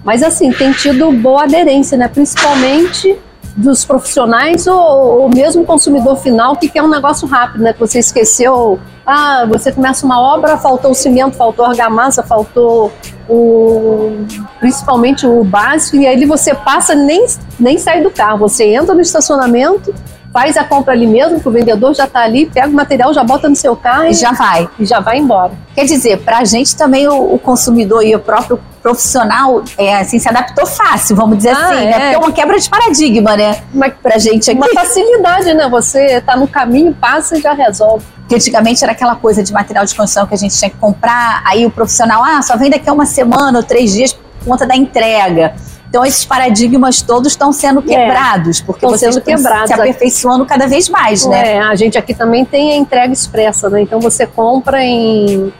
mas 0.09 0.23
assim, 0.23 0.51
tem 0.51 0.73
tido 0.73 1.13
boa 1.13 1.43
aderência, 1.43 1.99
né? 1.99 2.09
principalmente 2.09 3.15
dos 3.55 3.85
profissionais 3.85 4.67
ou, 4.67 5.21
ou 5.21 5.29
mesmo 5.29 5.67
consumidor 5.67 6.17
final 6.17 6.57
que 6.57 6.67
quer 6.67 6.83
um 6.83 6.89
negócio 6.89 7.29
rápido, 7.29 7.63
né? 7.63 7.75
Que 7.75 7.81
você 7.81 7.99
esqueceu, 7.99 8.81
ah, 9.05 9.45
você 9.47 9.71
começa 9.71 10.07
uma 10.07 10.19
obra, 10.19 10.57
faltou 10.57 10.95
cimento, 10.95 11.37
faltou 11.37 11.67
argamassa, 11.67 12.23
faltou 12.23 12.91
o, 13.29 14.25
principalmente 14.59 15.27
o 15.27 15.45
básico, 15.45 15.99
e 15.99 16.07
aí 16.07 16.25
você 16.25 16.55
passa 16.55 16.95
nem 16.95 17.27
nem 17.61 17.77
sai 17.77 18.03
do 18.03 18.11
carro, 18.11 18.39
você 18.39 18.65
entra 18.65 18.95
no 18.95 19.03
estacionamento, 19.03 19.95
faz 20.33 20.57
a 20.57 20.65
compra 20.65 20.93
ali 20.93 21.07
mesmo, 21.07 21.41
que 21.41 21.49
o 21.49 21.51
vendedor 21.51 21.95
já 21.95 22.05
está 22.05 22.21
ali, 22.21 22.47
pega 22.47 22.69
o 22.69 22.73
material, 22.73 23.13
já 23.13 23.25
bota 23.25 23.49
no 23.49 23.57
seu 23.57 23.75
carro 23.75 24.05
e, 24.05 24.13
já 24.13 24.33
vai. 24.33 24.69
E 24.79 24.85
já 24.85 25.01
vai 25.01 25.19
embora. 25.19 25.53
Quer 25.75 25.85
dizer, 25.85 26.19
para 26.19 26.39
a 26.39 26.45
gente 26.45 26.77
também 26.77 27.09
o, 27.09 27.35
o, 27.35 27.39
consumidor 27.39 28.05
e 28.05 28.15
o 28.15 28.19
próprio 28.19 28.61
profissional 28.83 29.63
é, 29.77 29.97
assim, 29.97 30.19
se 30.19 30.29
adaptou 30.29 30.67
fácil, 30.67 31.17
vamos 31.17 31.39
dizer 31.39 31.51
ah, 31.51 31.67
assim, 31.67 31.75
né? 31.75 31.85
é. 31.85 31.99
né? 31.99 31.99
Porque 32.01 32.15
é 32.15 32.19
uma 32.19 32.33
quebra 32.33 32.59
de 32.59 32.69
paradigma, 32.69 33.37
né? 33.37 33.63
Uma, 33.73 33.91
pra 33.91 34.19
gente 34.19 34.51
aqui. 34.51 34.59
Uma 34.59 34.69
facilidade, 34.69 35.55
né? 35.55 35.69
Você 35.69 36.17
está 36.17 36.37
no 36.37 36.47
caminho, 36.47 36.95
passa 36.95 37.39
e 37.39 37.41
já 37.41 37.53
resolve. 37.53 38.05
Porque 38.21 38.35
antigamente 38.35 38.83
era 38.85 38.93
aquela 38.93 39.17
coisa 39.17 39.43
de 39.43 39.53
material 39.53 39.85
de 39.87 39.95
construção 39.95 40.27
que 40.27 40.35
a 40.35 40.39
gente 40.39 40.57
tinha 40.57 40.71
que 40.71 40.77
comprar, 40.77 41.43
aí 41.47 41.65
o 41.65 41.71
profissional, 41.71 42.23
ah, 42.23 42.43
só 42.43 42.57
vem 42.57 42.71
daqui 42.71 42.89
a 42.89 42.93
uma 42.93 43.07
semana 43.07 43.59
ou 43.59 43.65
três 43.65 43.93
dias 43.93 44.13
por 44.13 44.47
conta 44.47 44.67
da 44.67 44.77
entrega. 44.77 45.55
Então 45.89 46.05
esses 46.05 46.25
paradigmas 46.25 47.01
todos 47.01 47.33
estão 47.33 47.53
sendo 47.53 47.81
é, 47.81 47.83
quebrados, 47.83 48.61
porque 48.61 48.85
estão 48.85 48.91
vocês 48.91 49.15
sendo 49.15 49.25
quebrados, 49.25 49.69
se 49.69 49.75
aperfeiçoando 49.75 50.45
cada 50.45 50.67
vez 50.67 50.89
mais, 50.89 51.25
né? 51.25 51.55
É, 51.55 51.61
a 51.61 51.75
gente 51.75 51.97
aqui 51.97 52.13
também 52.15 52.45
tem 52.45 52.73
a 52.73 52.77
entrega 52.77 53.13
expressa, 53.13 53.71
né? 53.71 53.81
Então 53.81 53.99
você 53.99 54.27
compra 54.27 54.85
em 54.85 55.53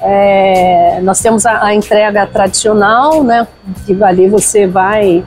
é, 0.00 1.00
nós 1.02 1.20
temos 1.20 1.46
a, 1.46 1.64
a, 1.64 1.74
entrega 1.74 2.26
tradicional, 2.26 3.22
né? 3.22 3.46
Que 3.86 4.02
ali 4.02 4.28
você 4.28 4.66
vai 4.66 5.24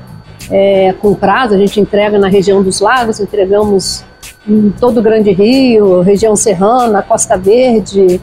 é, 0.52 0.94
com 0.94 1.16
prazo, 1.16 1.56
a 1.56 1.58
gente 1.58 1.80
entrega 1.80 2.20
na 2.20 2.28
região 2.28 2.62
dos 2.62 2.80
lagos, 2.80 3.20
entregamos 3.20 4.04
em 4.48 4.70
todo 4.72 5.00
o 5.00 5.04
Grande 5.04 5.32
Rio, 5.32 6.02
região 6.02 6.36
serrana, 6.36 7.02
Costa 7.02 7.38
Verde, 7.38 8.22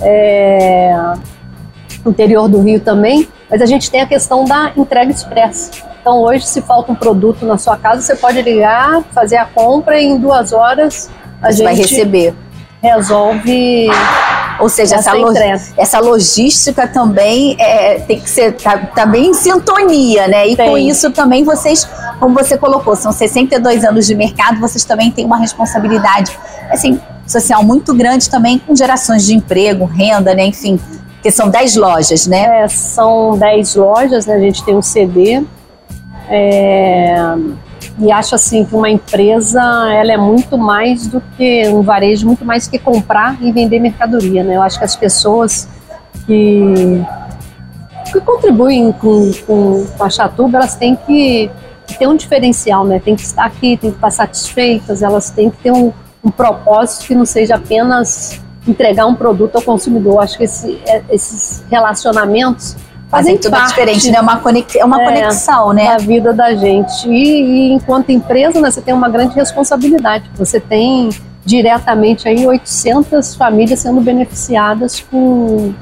é, 0.00 0.94
interior 2.06 2.48
do 2.48 2.60
Rio 2.60 2.80
também. 2.80 3.28
Mas 3.54 3.62
a 3.62 3.66
gente 3.66 3.88
tem 3.88 4.00
a 4.00 4.06
questão 4.06 4.44
da 4.44 4.72
entrega 4.76 5.12
expressa. 5.12 5.70
Então 6.00 6.20
hoje, 6.20 6.44
se 6.44 6.60
falta 6.60 6.90
um 6.90 6.94
produto 6.96 7.46
na 7.46 7.56
sua 7.56 7.76
casa, 7.76 8.02
você 8.02 8.16
pode 8.16 8.42
ligar, 8.42 9.04
fazer 9.12 9.36
a 9.36 9.44
compra 9.44 9.96
e 9.96 10.06
em 10.06 10.18
duas 10.18 10.52
horas 10.52 11.08
a 11.40 11.52
você 11.52 11.58
gente 11.58 11.64
vai 11.64 11.74
receber. 11.76 12.34
Resolve. 12.82 13.86
Ou 14.58 14.68
seja, 14.68 14.96
essa, 14.96 15.12
essa 15.76 16.00
logística 16.00 16.88
também 16.88 17.54
é, 17.60 18.00
tem 18.00 18.18
que 18.18 18.28
ser 18.28 18.54
tá, 18.54 18.76
tá 18.76 19.06
bem 19.06 19.28
em 19.28 19.34
sintonia, 19.34 20.26
né? 20.26 20.48
E 20.48 20.56
com 20.56 20.76
isso 20.76 21.12
também 21.12 21.44
vocês, 21.44 21.88
como 22.18 22.34
você 22.34 22.58
colocou, 22.58 22.96
são 22.96 23.12
62 23.12 23.84
anos 23.84 24.04
de 24.04 24.16
mercado, 24.16 24.58
vocês 24.58 24.84
também 24.84 25.12
têm 25.12 25.24
uma 25.24 25.38
responsabilidade 25.38 26.36
assim, 26.70 27.00
social 27.24 27.62
muito 27.62 27.94
grande 27.94 28.28
também 28.28 28.58
com 28.58 28.74
gerações 28.74 29.24
de 29.24 29.32
emprego, 29.32 29.84
renda, 29.84 30.34
né? 30.34 30.44
Enfim, 30.46 30.76
porque 31.24 31.30
são 31.30 31.48
10 31.48 31.76
lojas, 31.76 32.26
né? 32.26 32.64
É, 32.64 32.68
são 32.68 33.38
10 33.38 33.76
lojas, 33.76 34.26
né? 34.26 34.34
A 34.34 34.40
gente 34.40 34.62
tem 34.62 34.76
um 34.76 34.82
CD. 34.82 35.42
É, 36.28 37.14
e 37.98 38.12
acho 38.12 38.34
assim 38.34 38.62
que 38.66 38.74
uma 38.74 38.90
empresa 38.90 39.58
ela 39.94 40.12
é 40.12 40.18
muito 40.18 40.58
mais 40.58 41.06
do 41.06 41.22
que 41.34 41.66
um 41.68 41.80
varejo, 41.80 42.26
muito 42.26 42.44
mais 42.44 42.68
que 42.68 42.78
comprar 42.78 43.38
e 43.40 43.50
vender 43.50 43.80
mercadoria, 43.80 44.44
né? 44.44 44.56
Eu 44.56 44.62
acho 44.62 44.78
que 44.78 44.84
as 44.84 44.94
pessoas 44.94 45.66
que, 46.26 47.02
que 48.12 48.20
contribuem 48.20 48.92
com, 48.92 49.30
com 49.46 49.86
a 50.00 50.10
Chatuba, 50.10 50.58
elas 50.58 50.74
têm 50.74 50.94
que 50.94 51.50
ter 51.98 52.06
um 52.06 52.16
diferencial, 52.16 52.84
né? 52.84 53.00
Tem 53.02 53.16
que 53.16 53.22
estar 53.22 53.46
aqui, 53.46 53.78
tem 53.78 53.90
que 53.90 53.96
estar 53.96 54.10
satisfeitas, 54.10 55.02
elas 55.02 55.30
têm 55.30 55.48
que 55.48 55.56
ter 55.56 55.72
um, 55.72 55.90
um 56.22 56.30
propósito 56.30 57.06
que 57.06 57.14
não 57.14 57.24
seja 57.24 57.54
apenas 57.54 58.43
entregar 58.66 59.06
um 59.06 59.14
produto 59.14 59.56
ao 59.56 59.62
consumidor. 59.62 60.22
Acho 60.22 60.38
que 60.38 60.44
esse, 60.44 60.80
é, 60.86 61.02
esses 61.10 61.64
relacionamentos 61.70 62.76
fazem 63.08 63.36
tudo 63.36 63.52
parte, 63.52 63.68
diferente, 63.68 64.10
né? 64.10 64.20
Uma 64.20 64.38
conex, 64.38 64.74
é 64.74 64.84
uma 64.84 65.00
é, 65.00 65.04
conexão, 65.04 65.72
né? 65.72 65.86
Da 65.86 65.98
vida 65.98 66.32
da 66.32 66.54
gente. 66.54 67.08
E, 67.08 67.12
e, 67.12 67.72
enquanto 67.72 68.10
empresa, 68.10 68.60
né, 68.60 68.70
você 68.70 68.80
tem 68.80 68.94
uma 68.94 69.08
grande 69.08 69.34
responsabilidade. 69.34 70.30
Você 70.36 70.58
tem 70.58 71.10
diretamente 71.44 72.26
aí 72.28 72.46
800 72.46 73.34
famílias 73.34 73.80
sendo 73.80 74.00
beneficiadas 74.00 75.00
com, 75.10 75.74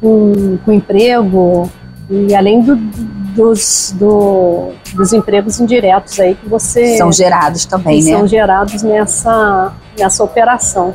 com, 0.00 0.56
com 0.64 0.72
emprego 0.72 1.68
e 2.08 2.34
além 2.34 2.60
do, 2.60 2.76
dos, 2.76 3.94
do, 3.98 4.70
dos 4.94 5.12
empregos 5.12 5.58
indiretos 5.58 6.20
aí 6.20 6.34
que 6.34 6.48
você 6.48 6.96
são 6.96 7.10
gerados 7.10 7.64
também, 7.64 8.02
né? 8.02 8.12
São 8.12 8.26
gerados 8.26 8.82
nessa 8.82 9.72
nessa 9.98 10.22
operação. 10.22 10.94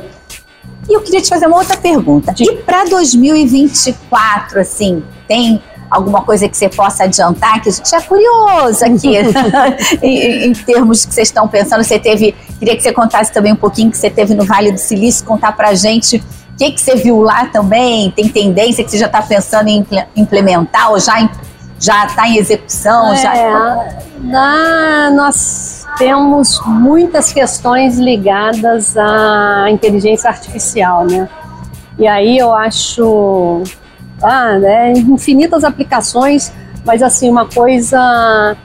E 0.90 0.94
eu 0.94 1.00
queria 1.00 1.22
te 1.22 1.28
fazer 1.28 1.46
uma 1.46 1.56
outra 1.56 1.76
pergunta. 1.76 2.34
E 2.40 2.56
para 2.56 2.84
2024, 2.84 4.58
assim, 4.58 5.04
tem 5.28 5.62
alguma 5.88 6.22
coisa 6.22 6.48
que 6.48 6.56
você 6.56 6.68
possa 6.68 7.04
adiantar, 7.04 7.62
que 7.62 7.68
a 7.68 7.72
gente 7.72 7.94
é 7.94 8.00
curioso 8.00 8.84
aqui, 8.84 9.16
em, 10.02 10.46
em, 10.46 10.52
termos 10.52 11.06
que 11.06 11.14
vocês 11.14 11.28
estão 11.28 11.46
pensando. 11.46 11.84
Você 11.84 11.96
teve, 11.96 12.34
queria 12.58 12.76
que 12.76 12.82
você 12.82 12.92
contasse 12.92 13.32
também 13.32 13.52
um 13.52 13.56
pouquinho 13.56 13.88
que 13.88 13.98
você 13.98 14.10
teve 14.10 14.34
no 14.34 14.44
Vale 14.44 14.72
do 14.72 14.78
Silício, 14.78 15.24
contar 15.24 15.52
para 15.52 15.68
a 15.68 15.74
gente 15.74 16.16
o 16.16 16.56
que, 16.56 16.72
que 16.72 16.80
você 16.80 16.96
viu 16.96 17.20
lá 17.20 17.46
também, 17.46 18.10
tem 18.10 18.28
tendência 18.28 18.82
que 18.82 18.90
você 18.90 18.98
já 18.98 19.06
está 19.06 19.22
pensando 19.22 19.68
em 19.68 19.86
implementar 20.16 20.90
ou 20.90 20.98
já 20.98 21.30
já 21.80 22.04
está 22.04 22.28
em 22.28 22.36
execução? 22.36 23.14
É, 23.14 23.16
já... 23.16 23.88
na, 24.20 25.10
nós 25.12 25.79
temos 25.98 26.60
muitas 26.66 27.32
questões 27.32 27.98
ligadas 27.98 28.96
à 28.96 29.66
inteligência 29.70 30.28
artificial, 30.28 31.06
né? 31.06 31.28
E 31.98 32.06
aí 32.06 32.38
eu 32.38 32.52
acho 32.52 33.62
ah, 34.22 34.58
né, 34.58 34.92
infinitas 34.92 35.64
aplicações, 35.64 36.52
mas 36.84 37.02
assim, 37.02 37.30
uma 37.30 37.46
coisa 37.46 38.56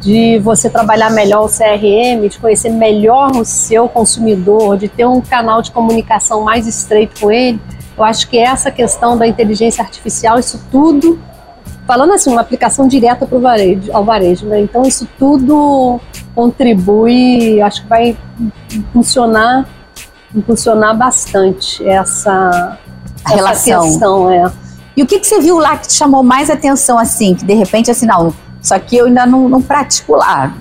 de 0.00 0.38
você 0.38 0.70
trabalhar 0.70 1.10
melhor 1.10 1.44
o 1.44 1.48
CRM, 1.48 2.26
de 2.28 2.38
conhecer 2.38 2.70
melhor 2.70 3.36
o 3.36 3.44
seu 3.44 3.88
consumidor, 3.88 4.78
de 4.78 4.88
ter 4.88 5.04
um 5.04 5.20
canal 5.20 5.60
de 5.60 5.70
comunicação 5.70 6.42
mais 6.42 6.66
estreito 6.66 7.20
com 7.20 7.30
ele. 7.30 7.60
Eu 7.96 8.04
acho 8.04 8.28
que 8.28 8.38
essa 8.38 8.70
questão 8.70 9.16
da 9.18 9.26
inteligência 9.26 9.84
artificial, 9.84 10.38
isso 10.38 10.64
tudo 10.70 11.18
falando 11.90 12.12
assim, 12.12 12.30
uma 12.30 12.42
aplicação 12.42 12.86
direta 12.86 13.26
para 13.26 13.36
o 13.36 13.40
varejo, 13.40 13.90
ao 13.92 14.04
varejo. 14.04 14.46
Né? 14.46 14.60
Então, 14.60 14.82
isso 14.82 15.08
tudo 15.18 16.00
contribui, 16.36 17.60
acho 17.60 17.82
que 17.82 17.88
vai 17.88 18.16
funcionar, 18.92 19.68
funcionar 20.46 20.94
bastante 20.94 21.84
essa, 21.84 22.78
a 23.24 23.28
relação. 23.28 23.82
questão. 23.82 24.30
É. 24.30 24.52
E 24.96 25.02
o 25.02 25.06
que, 25.06 25.18
que 25.18 25.26
você 25.26 25.40
viu 25.40 25.58
lá 25.58 25.78
que 25.78 25.88
te 25.88 25.94
chamou 25.94 26.22
mais 26.22 26.48
atenção, 26.48 26.96
assim, 26.96 27.34
que 27.34 27.44
de 27.44 27.54
repente, 27.54 27.90
assim, 27.90 28.06
não, 28.06 28.32
isso 28.62 28.72
aqui 28.72 28.96
eu 28.96 29.06
ainda 29.06 29.26
não, 29.26 29.48
não 29.48 29.60
pratico 29.60 30.14
lá. 30.14 30.54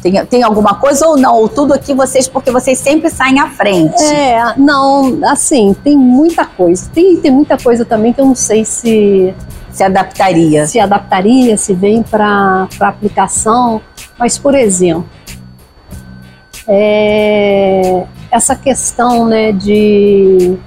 Tem, 0.00 0.24
tem 0.26 0.44
alguma 0.44 0.76
coisa 0.76 1.08
ou 1.08 1.16
não? 1.16 1.34
Ou 1.34 1.48
tudo 1.48 1.74
aqui 1.74 1.92
vocês, 1.92 2.28
porque 2.28 2.52
vocês 2.52 2.78
sempre 2.78 3.10
saem 3.10 3.40
à 3.40 3.50
frente? 3.50 4.00
É, 4.04 4.54
não, 4.56 5.18
assim, 5.24 5.74
tem 5.82 5.98
muita 5.98 6.46
coisa. 6.46 6.88
Tem, 6.94 7.16
tem 7.16 7.32
muita 7.32 7.58
coisa 7.58 7.84
também 7.84 8.12
que 8.12 8.20
eu 8.20 8.26
não 8.26 8.36
sei 8.36 8.64
se. 8.64 9.34
Se 9.72 9.84
adaptaria. 9.84 10.66
Se 10.66 10.78
adaptaria, 10.80 11.56
se 11.56 11.74
vem 11.74 12.02
para 12.02 12.68
aplicação. 12.80 13.80
Mas, 14.18 14.36
por 14.38 14.54
exemplo, 14.54 15.08
é, 16.66 18.04
essa 18.30 18.54
questão 18.54 19.26
né, 19.26 19.52
de 19.52 20.58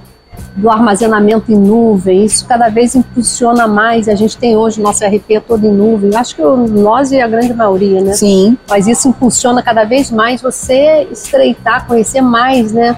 do 0.56 0.70
armazenamento 0.70 1.50
em 1.50 1.56
nuvem, 1.56 2.24
isso 2.24 2.46
cada 2.46 2.68
vez 2.68 2.94
impulsiona 2.94 3.66
mais. 3.66 4.08
A 4.08 4.14
gente 4.14 4.36
tem 4.36 4.56
hoje 4.56 4.80
nosso 4.80 5.04
RP 5.04 5.40
todo 5.46 5.66
em 5.66 5.72
nuvem. 5.72 6.14
Acho 6.14 6.36
que 6.36 6.42
nós 6.42 7.10
e 7.10 7.20
a 7.20 7.26
grande 7.26 7.52
maioria, 7.52 8.00
né? 8.00 8.12
Sim. 8.12 8.56
Mas 8.68 8.86
isso 8.86 9.08
impulsiona 9.08 9.62
cada 9.62 9.84
vez 9.84 10.10
mais 10.10 10.40
você 10.40 11.08
estreitar, 11.10 11.86
conhecer 11.86 12.20
mais, 12.20 12.72
né? 12.72 12.96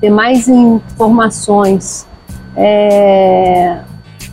Ter 0.00 0.10
mais 0.10 0.48
informações. 0.48 2.06
É... 2.54 3.78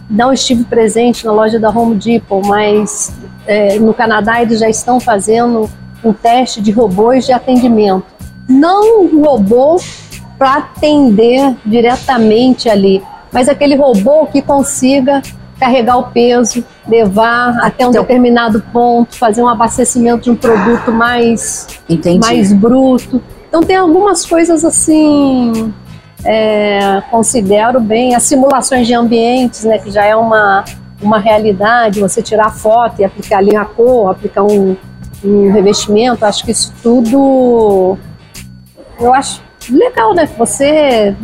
Não 0.10 0.32
estive 0.32 0.64
presente 0.64 1.26
na 1.26 1.32
loja 1.32 1.60
da 1.60 1.70
Home 1.70 1.96
Depot, 1.96 2.42
mas 2.46 3.14
é, 3.48 3.80
no 3.80 3.94
Canadá 3.94 4.42
eles 4.42 4.60
já 4.60 4.70
estão 4.70 5.00
fazendo 5.00 5.70
um 6.04 6.14
teste 6.14 6.62
de 6.62 6.72
robôs 6.72 7.26
de 7.26 7.34
atendimento. 7.34 8.06
Não 8.48 9.06
um 9.06 9.24
robô 9.24 9.80
para 10.38 10.58
atender 10.58 11.56
diretamente 11.66 12.70
ali, 12.70 13.02
mas 13.32 13.50
aquele 13.50 13.76
robô 13.76 14.28
que 14.28 14.42
consiga 14.42 15.22
carregar 15.60 15.98
o 15.98 16.04
peso, 16.12 16.64
levar 16.88 17.58
até 17.60 17.86
um 17.86 17.90
então, 17.90 18.02
determinado 18.04 18.62
ponto, 18.74 19.16
fazer 19.16 19.42
um 19.42 19.48
abastecimento 19.48 20.24
de 20.24 20.32
um 20.32 20.36
produto 20.36 20.92
mais, 20.92 21.68
mais 22.20 22.52
bruto. 22.54 23.22
Então 23.48 23.64
tem 23.64 23.78
algumas 23.78 24.26
coisas 24.26 24.66
assim, 24.66 25.74
é, 26.26 27.02
considero 27.12 27.80
bem, 27.80 28.16
as 28.16 28.24
simulações 28.24 28.88
de 28.88 28.94
ambientes, 28.94 29.64
né, 29.64 29.78
que 29.78 29.92
já 29.92 30.04
é 30.04 30.16
uma, 30.16 30.66
uma 31.02 31.20
realidade, 31.20 32.00
você 32.00 32.22
tirar 32.22 32.50
foto 32.50 33.00
e 33.00 33.06
aplicar 33.06 33.38
ali 33.38 33.56
a 33.56 33.64
cor, 33.64 34.10
aplicar 34.10 34.44
um, 34.44 34.76
um 35.24 35.52
revestimento, 35.52 36.26
acho 36.26 36.44
que 36.44 36.52
isso 36.52 36.74
tudo 36.82 37.98
eu 39.00 39.14
acho 39.14 39.42
legal, 39.70 40.14
né? 40.14 40.28
Você 40.38 41.16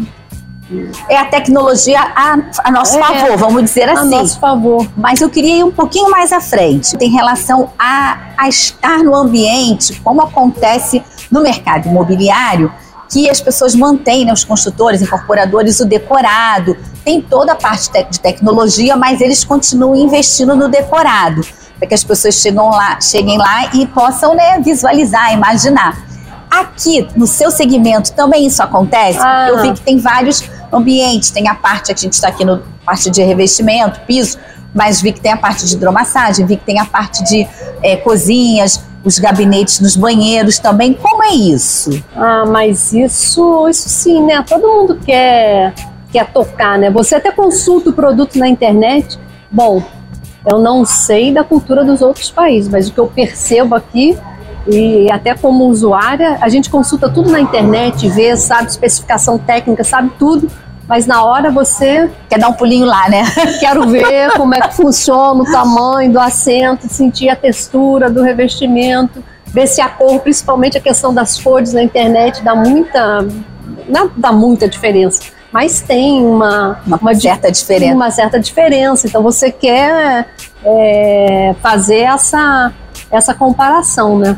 é 1.10 1.18
a 1.18 1.26
tecnologia 1.26 2.00
a, 2.00 2.38
a 2.64 2.72
nosso 2.72 2.98
é, 2.98 3.02
favor, 3.02 3.38
vamos 3.38 3.64
dizer 3.64 3.90
assim. 3.90 4.16
A 4.16 4.20
nosso 4.20 4.40
favor. 4.40 4.88
Mas 4.96 5.22
eu 5.22 5.30
queria 5.30 5.58
ir 5.58 5.64
um 5.64 5.72
pouquinho 5.72 6.10
mais 6.10 6.32
à 6.32 6.40
frente, 6.40 6.96
em 7.00 7.10
relação 7.10 7.72
a, 7.78 8.18
a 8.38 8.48
estar 8.48 9.00
no 9.00 9.16
ambiente, 9.16 10.00
como 10.02 10.22
acontece 10.22 11.04
no 11.30 11.42
mercado 11.42 11.88
imobiliário, 11.88 12.72
que 13.12 13.30
as 13.30 13.41
pessoas 13.41 13.76
mantêm, 13.76 14.26
né, 14.26 14.32
os 14.32 14.45
construtores, 14.45 15.02
incorporadores, 15.02 15.82
o 15.82 15.86
decorado. 15.86 16.78
Tem 17.04 17.21
toda 17.21 17.52
a 17.52 17.56
parte 17.56 17.91
de 18.10 18.19
tecnologia, 18.19 18.95
mas 18.95 19.19
eles 19.19 19.43
continuam 19.43 19.95
investindo 19.95 20.56
no 20.56 20.69
decorado, 20.69 21.41
para 21.78 21.88
que 21.89 21.93
as 21.93 22.04
pessoas 22.04 22.36
chegam 22.36 22.69
lá, 22.69 23.02
cheguem 23.02 23.38
lá 23.38 23.69
e 23.74 23.86
possam 23.88 24.34
né, 24.34 24.60
visualizar, 24.60 25.34
imaginar. 25.34 26.02
Aqui, 26.50 27.08
no 27.15 27.28
seu 27.28 27.52
segmento, 27.52 28.13
também 28.13 28.47
isso 28.47 28.63
acontece? 28.63 29.19
Ah. 29.21 29.47
Eu 29.50 29.62
vi 29.62 29.74
que 29.74 29.82
tem 29.82 29.97
vários 29.97 30.43
ambientes. 30.71 31.32
Tem 31.32 31.47
a 31.47 31.56
parte, 31.56 31.91
a 31.91 31.95
gente 31.95 32.13
está 32.13 32.30
aqui 32.30 32.45
no 32.45 32.62
parte 32.86 33.10
de 33.10 33.21
revestimento, 33.21 34.00
piso, 34.02 34.38
mas 34.74 35.02
vi 35.02 35.12
que 35.12 35.19
tem 35.19 35.32
a 35.32 35.38
parte 35.38 35.65
de 35.65 35.76
hidromassagem, 35.76 36.45
vi 36.45 36.58
que 36.58 36.65
tem 36.65 36.80
a 36.80 36.86
parte 36.86 37.24
de 37.24 37.47
é, 37.82 37.95
cozinhas, 37.97 38.82
os 39.04 39.18
gabinetes 39.20 39.80
nos 39.80 39.96
banheiros 39.96 40.60
também. 40.60 40.94
Como 40.94 41.24
é 41.24 41.34
isso? 41.34 42.04
Ah, 42.16 42.46
mas 42.46 42.94
isso, 42.94 43.68
isso 43.68 43.90
sim, 43.90 44.24
né? 44.24 44.44
Todo 44.48 44.68
mundo 44.68 45.00
quer, 45.04 45.74
quer 46.12 46.32
tocar, 46.32 46.78
né? 46.78 46.90
Você 46.90 47.16
até 47.16 47.32
consulta 47.32 47.90
o 47.90 47.94
produto 47.94 48.38
na 48.38 48.48
internet. 48.48 49.20
Bom, 49.52 49.84
eu 50.46 50.60
não 50.60 50.86
sei 50.86 51.34
da 51.34 51.44
cultura 51.44 51.84
dos 51.84 52.02
outros 52.02 52.30
países, 52.32 52.70
mas 52.72 52.88
o 52.88 52.94
que 52.94 53.00
eu 53.00 53.08
percebo 53.08 53.76
aqui 53.76 54.18
e 54.68 55.12
até 55.12 55.36
como 55.36 55.66
usuária, 55.66 56.38
a 56.40 56.48
gente 56.48 56.70
consulta 56.70 57.10
tudo 57.10 57.32
na 57.32 57.40
internet, 57.40 58.08
vê, 58.10 58.36
sabe 58.38 58.70
especificação 58.70 59.38
técnica, 59.38 59.84
sabe 59.84 60.12
tudo, 60.20 60.50
mas 60.88 61.06
na 61.06 61.24
hora 61.24 61.52
você 61.52 62.10
quer 62.30 62.39
dar 62.39 62.50
um 62.50 62.54
pulinho 62.54 62.86
lá, 62.86 63.08
né? 63.10 63.24
Quero 63.60 63.88
ver 63.88 64.32
como 64.34 64.54
é 64.56 64.62
que 64.62 64.76
funciona 64.76 65.41
o 65.41 65.52
tamanho 65.52 66.12
do 66.12 66.20
assento, 66.20 66.88
sentir 66.89 67.30
a 67.30 67.36
textura 67.36 68.10
do 68.10 68.22
revestimento, 68.22 69.24
ver 69.46 69.67
se 69.67 69.82
a 69.82 69.89
cor, 69.89 70.20
principalmente 70.20 70.78
a 70.78 70.82
questão 70.82 71.13
das 71.13 71.39
cores 71.39 71.74
na 71.74 71.84
internet, 71.84 72.44
dá 72.44 72.56
muita, 72.56 73.26
não 73.88 74.12
dá 74.15 74.32
muita 74.32 74.67
diferença, 74.67 75.24
mas 75.52 75.82
tem 75.82 76.26
uma, 76.26 76.80
uma, 76.86 76.98
uma 76.98 77.15
certa 77.15 77.52
diferença. 77.52 77.96
Uma 77.96 78.12
certa 78.12 78.39
diferença. 78.39 79.08
Então 79.08 79.22
você 79.22 79.52
quer 79.52 80.28
é, 80.63 81.56
fazer 81.62 82.00
essa 82.00 82.72
essa 83.12 83.34
comparação, 83.34 84.17
né? 84.17 84.38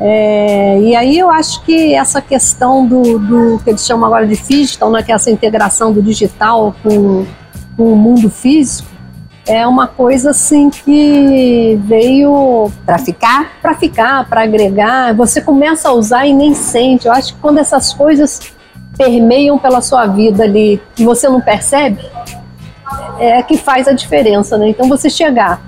É, 0.00 0.78
e 0.80 0.94
aí 0.94 1.18
eu 1.18 1.28
acho 1.28 1.62
que 1.64 1.92
essa 1.92 2.22
questão 2.22 2.86
do, 2.86 3.18
do, 3.18 3.60
que 3.64 3.70
eles 3.70 3.84
chamam 3.84 4.06
agora 4.06 4.26
de 4.26 4.36
digital, 4.36 4.90
né, 4.90 5.02
que 5.02 5.10
é 5.10 5.14
essa 5.14 5.30
integração 5.30 5.92
do 5.92 6.00
digital 6.00 6.74
com, 6.82 7.26
com 7.76 7.92
o 7.92 7.96
mundo 7.96 8.30
físico, 8.30 8.88
é 9.44 9.66
uma 9.66 9.88
coisa 9.88 10.30
assim 10.30 10.70
que 10.70 11.80
veio 11.84 12.70
para 12.84 12.98
ficar, 12.98 13.58
para 13.60 13.74
ficar, 13.74 14.28
para 14.28 14.42
agregar. 14.42 15.14
Você 15.14 15.40
começa 15.40 15.88
a 15.88 15.92
usar 15.92 16.26
e 16.26 16.34
nem 16.34 16.54
sente. 16.54 17.06
Eu 17.06 17.12
acho 17.12 17.34
que 17.34 17.40
quando 17.40 17.58
essas 17.58 17.94
coisas 17.94 18.52
permeiam 18.96 19.58
pela 19.58 19.80
sua 19.80 20.06
vida 20.06 20.44
ali 20.44 20.80
e 20.98 21.04
você 21.04 21.28
não 21.30 21.40
percebe, 21.40 22.04
é 23.18 23.42
que 23.42 23.56
faz 23.56 23.88
a 23.88 23.92
diferença, 23.92 24.58
né? 24.58 24.68
Então 24.68 24.86
você 24.86 25.08
chegar 25.08 25.62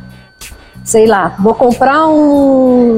sei 0.85 1.07
lá, 1.07 1.37
vou 1.38 1.55
comprar 1.55 2.09
um, 2.09 2.95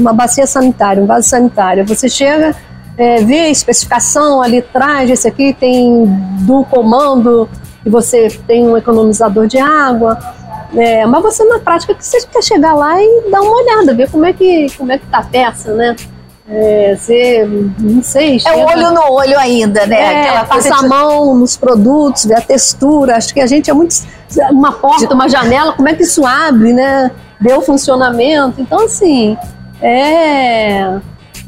uma 0.00 0.12
bacia 0.12 0.46
sanitária, 0.46 1.02
um 1.02 1.06
vaso 1.06 1.28
sanitário. 1.28 1.86
Você 1.86 2.08
chega, 2.08 2.54
é, 2.96 3.22
vê 3.22 3.40
a 3.40 3.50
especificação 3.50 4.42
ali 4.42 4.58
atrás, 4.58 5.10
esse 5.10 5.26
aqui 5.26 5.56
tem 5.58 6.06
do 6.40 6.64
comando 6.64 7.48
e 7.84 7.90
você 7.90 8.28
tem 8.46 8.66
um 8.66 8.76
economizador 8.76 9.46
de 9.46 9.58
água. 9.58 10.18
É, 10.76 11.06
mas 11.06 11.22
você 11.22 11.44
na 11.44 11.60
prática 11.60 11.94
você 11.98 12.26
quer 12.26 12.42
chegar 12.42 12.74
lá 12.74 13.00
e 13.00 13.30
dar 13.30 13.42
uma 13.42 13.62
olhada, 13.62 13.94
ver 13.94 14.10
como 14.10 14.24
é 14.24 14.32
que 14.32 14.66
como 14.76 14.90
é 14.90 14.98
que 14.98 15.06
tá 15.06 15.18
a 15.18 15.22
peça, 15.22 15.72
né? 15.72 15.94
É, 16.46 16.94
você, 16.94 17.48
não 17.78 18.02
sei. 18.02 18.38
Chega, 18.38 18.54
é 18.54 18.64
olho 18.64 18.90
no 18.92 19.12
olho 19.12 19.38
ainda, 19.38 19.86
né? 19.86 19.96
É, 19.96 20.20
Aquela 20.20 20.44
passa 20.44 20.74
a 20.74 20.82
mão 20.82 21.34
nos 21.34 21.56
produtos, 21.56 22.26
ver 22.26 22.36
a 22.36 22.40
textura. 22.40 23.16
Acho 23.16 23.32
que 23.32 23.40
a 23.40 23.46
gente 23.46 23.70
é 23.70 23.74
muito. 23.74 23.94
Uma 24.50 24.72
porta, 24.72 25.14
uma 25.14 25.28
janela, 25.28 25.72
como 25.72 25.88
é 25.88 25.94
que 25.94 26.02
isso 26.02 26.26
abre, 26.26 26.72
né? 26.72 27.10
Deu 27.40 27.62
funcionamento. 27.62 28.60
Então, 28.60 28.84
assim, 28.84 29.38
é, 29.80 30.98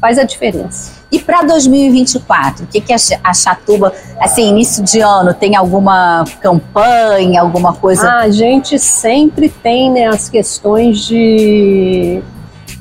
faz 0.01 0.17
a 0.17 0.23
diferença. 0.23 0.97
E 1.11 1.19
para 1.19 1.43
2024, 1.43 2.65
o 2.65 2.67
que, 2.67 2.81
que 2.81 2.93
a 2.93 3.33
Chatuba, 3.33 3.93
assim, 4.19 4.49
início 4.49 4.83
de 4.83 4.99
ano, 4.99 5.33
tem 5.33 5.55
alguma 5.55 6.25
campanha, 6.41 7.39
alguma 7.39 7.73
coisa? 7.73 8.09
Ah, 8.09 8.19
a 8.21 8.29
gente 8.29 8.77
sempre 8.77 9.47
tem 9.47 9.89
né, 9.89 10.07
as 10.07 10.27
questões 10.27 10.99
de, 11.05 12.21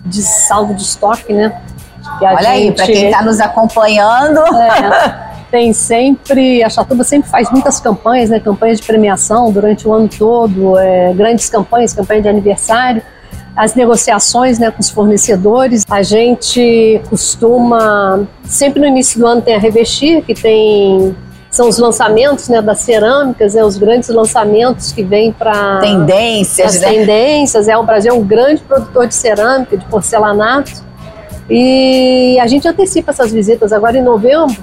de 0.04 0.22
saldo 0.22 0.74
de 0.74 0.82
estoque, 0.82 1.32
né? 1.32 1.62
Olha 2.20 2.36
gente, 2.36 2.46
aí, 2.48 2.72
para 2.72 2.86
quem 2.86 3.04
está 3.06 3.22
nos 3.22 3.40
acompanhando. 3.40 4.40
É, 4.56 5.26
tem 5.50 5.72
sempre, 5.72 6.62
a 6.62 6.68
Chatuba 6.68 7.04
sempre 7.04 7.30
faz 7.30 7.50
muitas 7.50 7.78
campanhas, 7.80 8.30
né? 8.30 8.40
Campanhas 8.40 8.80
de 8.80 8.86
premiação 8.86 9.52
durante 9.52 9.86
o 9.86 9.92
ano 9.92 10.08
todo, 10.08 10.78
é, 10.78 11.12
grandes 11.14 11.48
campanhas, 11.48 11.92
campanha 11.92 12.22
de 12.22 12.28
aniversário 12.28 13.02
as 13.56 13.74
negociações 13.74 14.58
né, 14.58 14.70
com 14.70 14.80
os 14.80 14.90
fornecedores. 14.90 15.84
A 15.88 16.02
gente 16.02 17.00
costuma, 17.08 18.26
sempre 18.44 18.80
no 18.80 18.86
início 18.86 19.18
do 19.18 19.26
ano 19.26 19.40
tem 19.40 19.54
a 19.54 19.58
Revestir, 19.58 20.22
que 20.22 20.34
tem 20.34 21.16
são 21.50 21.70
os 21.70 21.78
lançamentos 21.78 22.50
né, 22.50 22.60
das 22.60 22.80
cerâmicas, 22.80 23.54
né, 23.54 23.64
os 23.64 23.78
grandes 23.78 24.10
lançamentos 24.10 24.92
que 24.92 25.02
vêm 25.02 25.32
para 25.32 25.78
tendências, 25.78 26.74
as 26.74 26.80
né? 26.82 26.88
tendências. 26.90 27.66
É 27.66 27.78
o 27.78 27.82
Brasil 27.82 28.12
é 28.12 28.14
um 28.14 28.22
grande 28.22 28.60
produtor 28.60 29.06
de 29.06 29.14
cerâmica, 29.14 29.74
de 29.78 29.86
porcelanato. 29.86 30.84
E 31.48 32.38
a 32.40 32.46
gente 32.46 32.66
antecipa 32.66 33.12
essas 33.12 33.32
visitas. 33.32 33.72
Agora 33.72 33.96
em 33.96 34.02
novembro, 34.02 34.56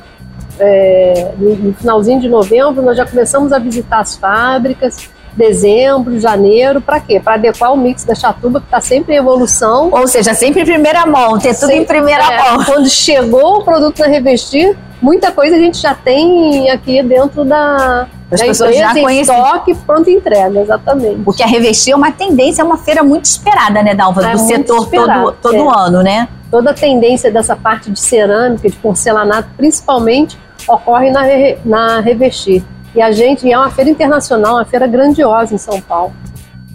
é, 0.59 1.31
no 1.37 1.73
finalzinho 1.73 2.19
de 2.19 2.29
novembro, 2.29 2.81
nós 2.81 2.97
já 2.97 3.05
começamos 3.05 3.51
a 3.51 3.59
visitar 3.59 3.99
as 3.99 4.15
fábricas 4.15 5.09
dezembro, 5.35 6.19
janeiro, 6.19 6.79
para 6.79 6.99
quê? 6.99 7.19
Para 7.19 7.35
adequar 7.35 7.73
o 7.73 7.77
mix 7.77 8.03
da 8.03 8.15
chatuba, 8.15 8.59
que 8.59 8.67
está 8.67 8.79
sempre 8.79 9.15
em 9.15 9.17
evolução. 9.17 9.89
Ou 9.91 10.07
seja, 10.07 10.33
sempre 10.33 10.61
em 10.61 10.65
primeira 10.65 11.05
mão, 11.05 11.37
ter 11.39 11.57
tudo 11.57 11.71
em 11.71 11.83
primeira 11.83 12.23
é, 12.23 12.37
mão. 12.37 12.63
Quando 12.63 12.89
chegou 12.89 13.59
o 13.59 13.63
produto 13.63 13.99
na 13.99 14.07
Revestir, 14.07 14.77
muita 15.01 15.31
coisa 15.31 15.55
a 15.55 15.59
gente 15.59 15.79
já 15.79 15.93
tem 15.93 16.69
aqui 16.69 17.01
dentro 17.01 17.43
da, 17.43 18.07
as 18.31 18.39
da 18.39 18.45
pessoas 18.45 18.75
já 18.75 18.91
conhecem. 18.93 19.21
estoque, 19.21 19.75
pronta 19.75 20.11
entrega, 20.11 20.61
exatamente. 20.61 21.21
Porque 21.23 21.43
a 21.43 21.47
Revestir 21.47 21.93
é 21.93 21.95
uma 21.95 22.11
tendência, 22.11 22.61
é 22.61 22.65
uma 22.65 22.77
feira 22.77 23.03
muito 23.03 23.25
esperada, 23.25 23.81
né, 23.81 23.95
Dalva? 23.95 24.25
É 24.27 24.33
do 24.33 24.39
setor 24.39 24.83
esperado, 24.83 25.35
todo, 25.41 25.55
todo 25.55 25.69
é. 25.69 25.87
ano, 25.87 26.03
né? 26.03 26.27
Toda 26.53 26.69
a 26.69 26.73
tendência 26.75 27.31
dessa 27.31 27.55
parte 27.55 27.89
de 27.89 27.99
cerâmica, 27.99 28.69
de 28.69 28.75
porcelanato, 28.75 29.49
principalmente, 29.57 30.37
ocorre 30.67 31.09
na, 31.09 31.23
na 31.65 31.99
Revestir. 31.99 32.63
E 32.93 33.01
a 33.01 33.11
gente, 33.11 33.47
e 33.47 33.51
é 33.51 33.57
uma 33.57 33.71
feira 33.71 33.89
internacional, 33.89 34.57
uma 34.57 34.63
feira 34.63 34.85
grandiosa 34.85 35.55
em 35.55 35.57
São 35.57 35.81
Paulo. 35.81 36.13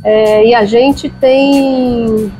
É, 0.02 0.46
e 0.46 0.52
a 0.52 0.64
gente 0.64 1.08
tem, 1.08 2.32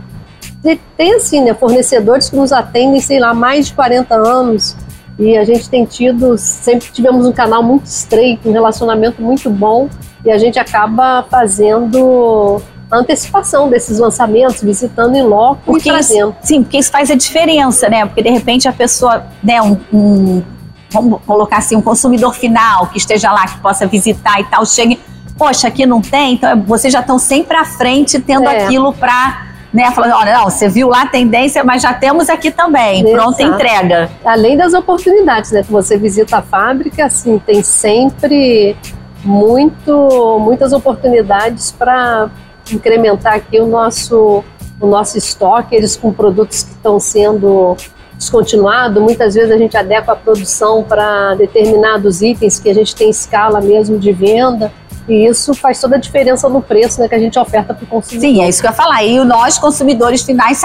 tem 0.97 1.15
assim, 1.15 1.45
né, 1.45 1.55
fornecedores 1.55 2.29
que 2.29 2.35
nos 2.35 2.51
atendem, 2.51 2.99
sei 2.99 3.21
lá, 3.21 3.33
mais 3.33 3.69
de 3.69 3.75
40 3.75 4.17
anos. 4.17 4.77
E 5.17 5.39
a 5.39 5.45
gente 5.45 5.71
tem 5.71 5.85
tido, 5.85 6.37
sempre 6.37 6.91
tivemos 6.91 7.25
um 7.25 7.31
canal 7.31 7.63
muito 7.63 7.87
estreito, 7.87 8.49
um 8.49 8.53
relacionamento 8.53 9.23
muito 9.23 9.49
bom. 9.49 9.89
E 10.25 10.33
a 10.33 10.39
gente 10.39 10.59
acaba 10.59 11.25
fazendo 11.31 12.61
antecipação 12.91 13.69
desses 13.69 13.99
lançamentos, 13.99 14.63
visitando 14.63 15.15
em 15.17 15.23
loco 15.23 15.61
porque 15.65 15.89
e 15.89 15.93
trazendo. 15.93 16.31
Isso, 16.31 16.49
sim, 16.49 16.63
porque 16.63 16.79
isso 16.79 16.91
faz 16.91 17.11
a 17.11 17.15
diferença, 17.15 17.89
né? 17.89 18.07
Porque 18.07 18.23
de 18.23 18.31
repente 18.31 18.67
a 18.67 18.73
pessoa, 18.73 19.27
né, 19.43 19.61
um, 19.61 19.79
um 19.93 20.43
vamos 20.91 21.21
colocar 21.27 21.59
assim, 21.59 21.77
um 21.77 21.83
consumidor 21.83 22.35
final 22.35 22.87
que 22.87 22.99
esteja 22.99 23.31
lá, 23.31 23.47
que 23.47 23.59
possa 23.59 23.87
visitar 23.87 24.41
e 24.41 24.45
tal, 24.45 24.65
chegue, 24.65 24.99
poxa, 25.37 25.69
aqui 25.69 25.85
não 25.85 26.01
tem, 26.01 26.35
então 26.35 26.63
vocês 26.63 26.93
já 26.93 27.01
estão 27.01 27.19
sempre 27.19 27.57
à 27.57 27.65
frente 27.65 28.19
tendo 28.19 28.49
é. 28.49 28.65
aquilo 28.65 28.93
para 28.93 29.49
né, 29.71 29.91
falando, 29.91 30.15
olha, 30.15 30.33
não, 30.33 30.45
você 30.45 30.67
viu 30.67 30.89
lá 30.89 31.03
a 31.03 31.07
tendência, 31.07 31.63
mas 31.63 31.83
já 31.83 31.93
temos 31.93 32.31
aqui 32.31 32.51
também, 32.51 33.01
Exato. 33.01 33.15
pronta 33.15 33.43
entrega. 33.43 34.11
Além 34.25 34.57
das 34.57 34.73
oportunidades, 34.73 35.53
né, 35.53 35.63
que 35.63 35.71
você 35.71 35.99
visita 35.99 36.39
a 36.39 36.43
fábrica, 36.43 37.05
assim, 37.05 37.39
tem 37.39 37.63
sempre 37.63 38.75
muito, 39.23 40.39
muitas 40.41 40.73
oportunidades 40.73 41.71
para 41.71 42.31
incrementar 42.75 43.35
aqui 43.35 43.61
o 43.61 43.67
nosso, 43.67 44.45
o 44.81 44.87
nosso 44.87 45.17
estoque, 45.19 45.75
eles 45.75 45.97
com 45.97 46.13
produtos 46.13 46.63
que 46.63 46.71
estão 46.71 46.99
sendo 46.99 47.77
descontinuado, 48.19 49.01
muitas 49.01 49.35
vezes 49.35 49.51
a 49.51 49.57
gente 49.57 49.77
adequa 49.77 50.13
a 50.13 50.17
produção 50.17 50.83
para 50.83 51.35
determinados 51.37 52.21
itens 52.21 52.59
que 52.59 52.69
a 52.69 52.75
gente 52.75 52.95
tem 52.95 53.09
escala 53.09 53.61
mesmo 53.61 53.99
de 53.99 54.13
venda. 54.13 54.73
E 55.09 55.27
isso 55.27 55.55
faz 55.55 55.81
toda 55.81 55.97
a 55.97 55.99
diferença 55.99 56.51
no 56.51 56.61
preço 56.61 57.01
né, 57.01 57.09
que 57.09 57.15
a 57.15 57.19
gente 57.19 57.39
oferta 57.39 57.73
para 57.73 57.83
o 57.83 57.87
consumidor. 57.87 58.29
Sim, 58.29 58.43
é 58.43 58.49
isso 58.49 58.61
que 58.61 58.67
eu 58.67 58.71
ia 58.71 58.77
falar. 58.77 59.03
E 59.05 59.19
nós, 59.25 59.57
consumidores 59.57 60.23
finais, 60.23 60.61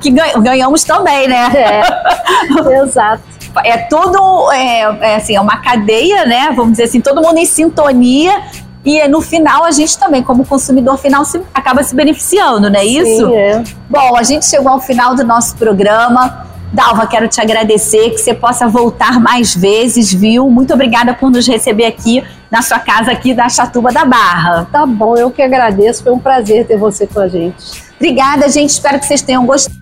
que 0.00 0.10
ganhamos 0.40 0.84
também, 0.84 1.26
né? 1.26 1.48
É, 1.56 2.78
exato. 2.80 3.24
É 3.64 3.76
tudo, 3.78 4.52
é, 4.52 4.82
é, 5.00 5.16
assim, 5.16 5.34
é 5.34 5.40
uma 5.40 5.56
cadeia, 5.56 6.24
né? 6.26 6.52
Vamos 6.54 6.72
dizer 6.72 6.84
assim, 6.84 7.00
todo 7.00 7.20
mundo 7.20 7.38
em 7.38 7.44
sintonia 7.44 8.40
e 8.88 9.06
no 9.06 9.20
final 9.20 9.66
a 9.66 9.70
gente 9.70 9.98
também, 9.98 10.22
como 10.22 10.46
consumidor 10.46 10.96
final, 10.96 11.22
se, 11.22 11.38
acaba 11.52 11.82
se 11.82 11.94
beneficiando, 11.94 12.70
não 12.70 12.80
é 12.80 12.86
isso? 12.86 13.26
Sim, 13.26 13.36
é. 13.36 13.62
Bom, 13.90 14.16
a 14.16 14.22
gente 14.22 14.46
chegou 14.46 14.72
ao 14.72 14.80
final 14.80 15.14
do 15.14 15.22
nosso 15.22 15.54
programa. 15.56 16.46
Dalva, 16.72 17.06
quero 17.06 17.28
te 17.28 17.38
agradecer, 17.38 18.08
que 18.10 18.16
você 18.16 18.32
possa 18.32 18.66
voltar 18.66 19.20
mais 19.20 19.54
vezes, 19.54 20.10
viu? 20.10 20.50
Muito 20.50 20.72
obrigada 20.72 21.12
por 21.12 21.30
nos 21.30 21.46
receber 21.46 21.84
aqui 21.84 22.24
na 22.50 22.62
sua 22.62 22.78
casa 22.78 23.10
aqui 23.10 23.34
da 23.34 23.50
Chatuba 23.50 23.92
da 23.92 24.06
Barra. 24.06 24.66
Tá 24.72 24.86
bom, 24.86 25.18
eu 25.18 25.30
que 25.30 25.42
agradeço, 25.42 26.02
foi 26.02 26.12
um 26.12 26.18
prazer 26.18 26.66
ter 26.66 26.78
você 26.78 27.06
com 27.06 27.20
a 27.20 27.28
gente. 27.28 27.82
Obrigada, 27.96 28.48
gente, 28.48 28.70
espero 28.70 28.98
que 28.98 29.04
vocês 29.04 29.20
tenham 29.20 29.44
gostado. 29.44 29.76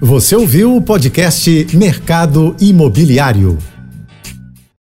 Você 0.00 0.34
ouviu 0.34 0.74
o 0.74 0.82
podcast 0.82 1.68
Mercado 1.72 2.56
Imobiliário. 2.60 3.58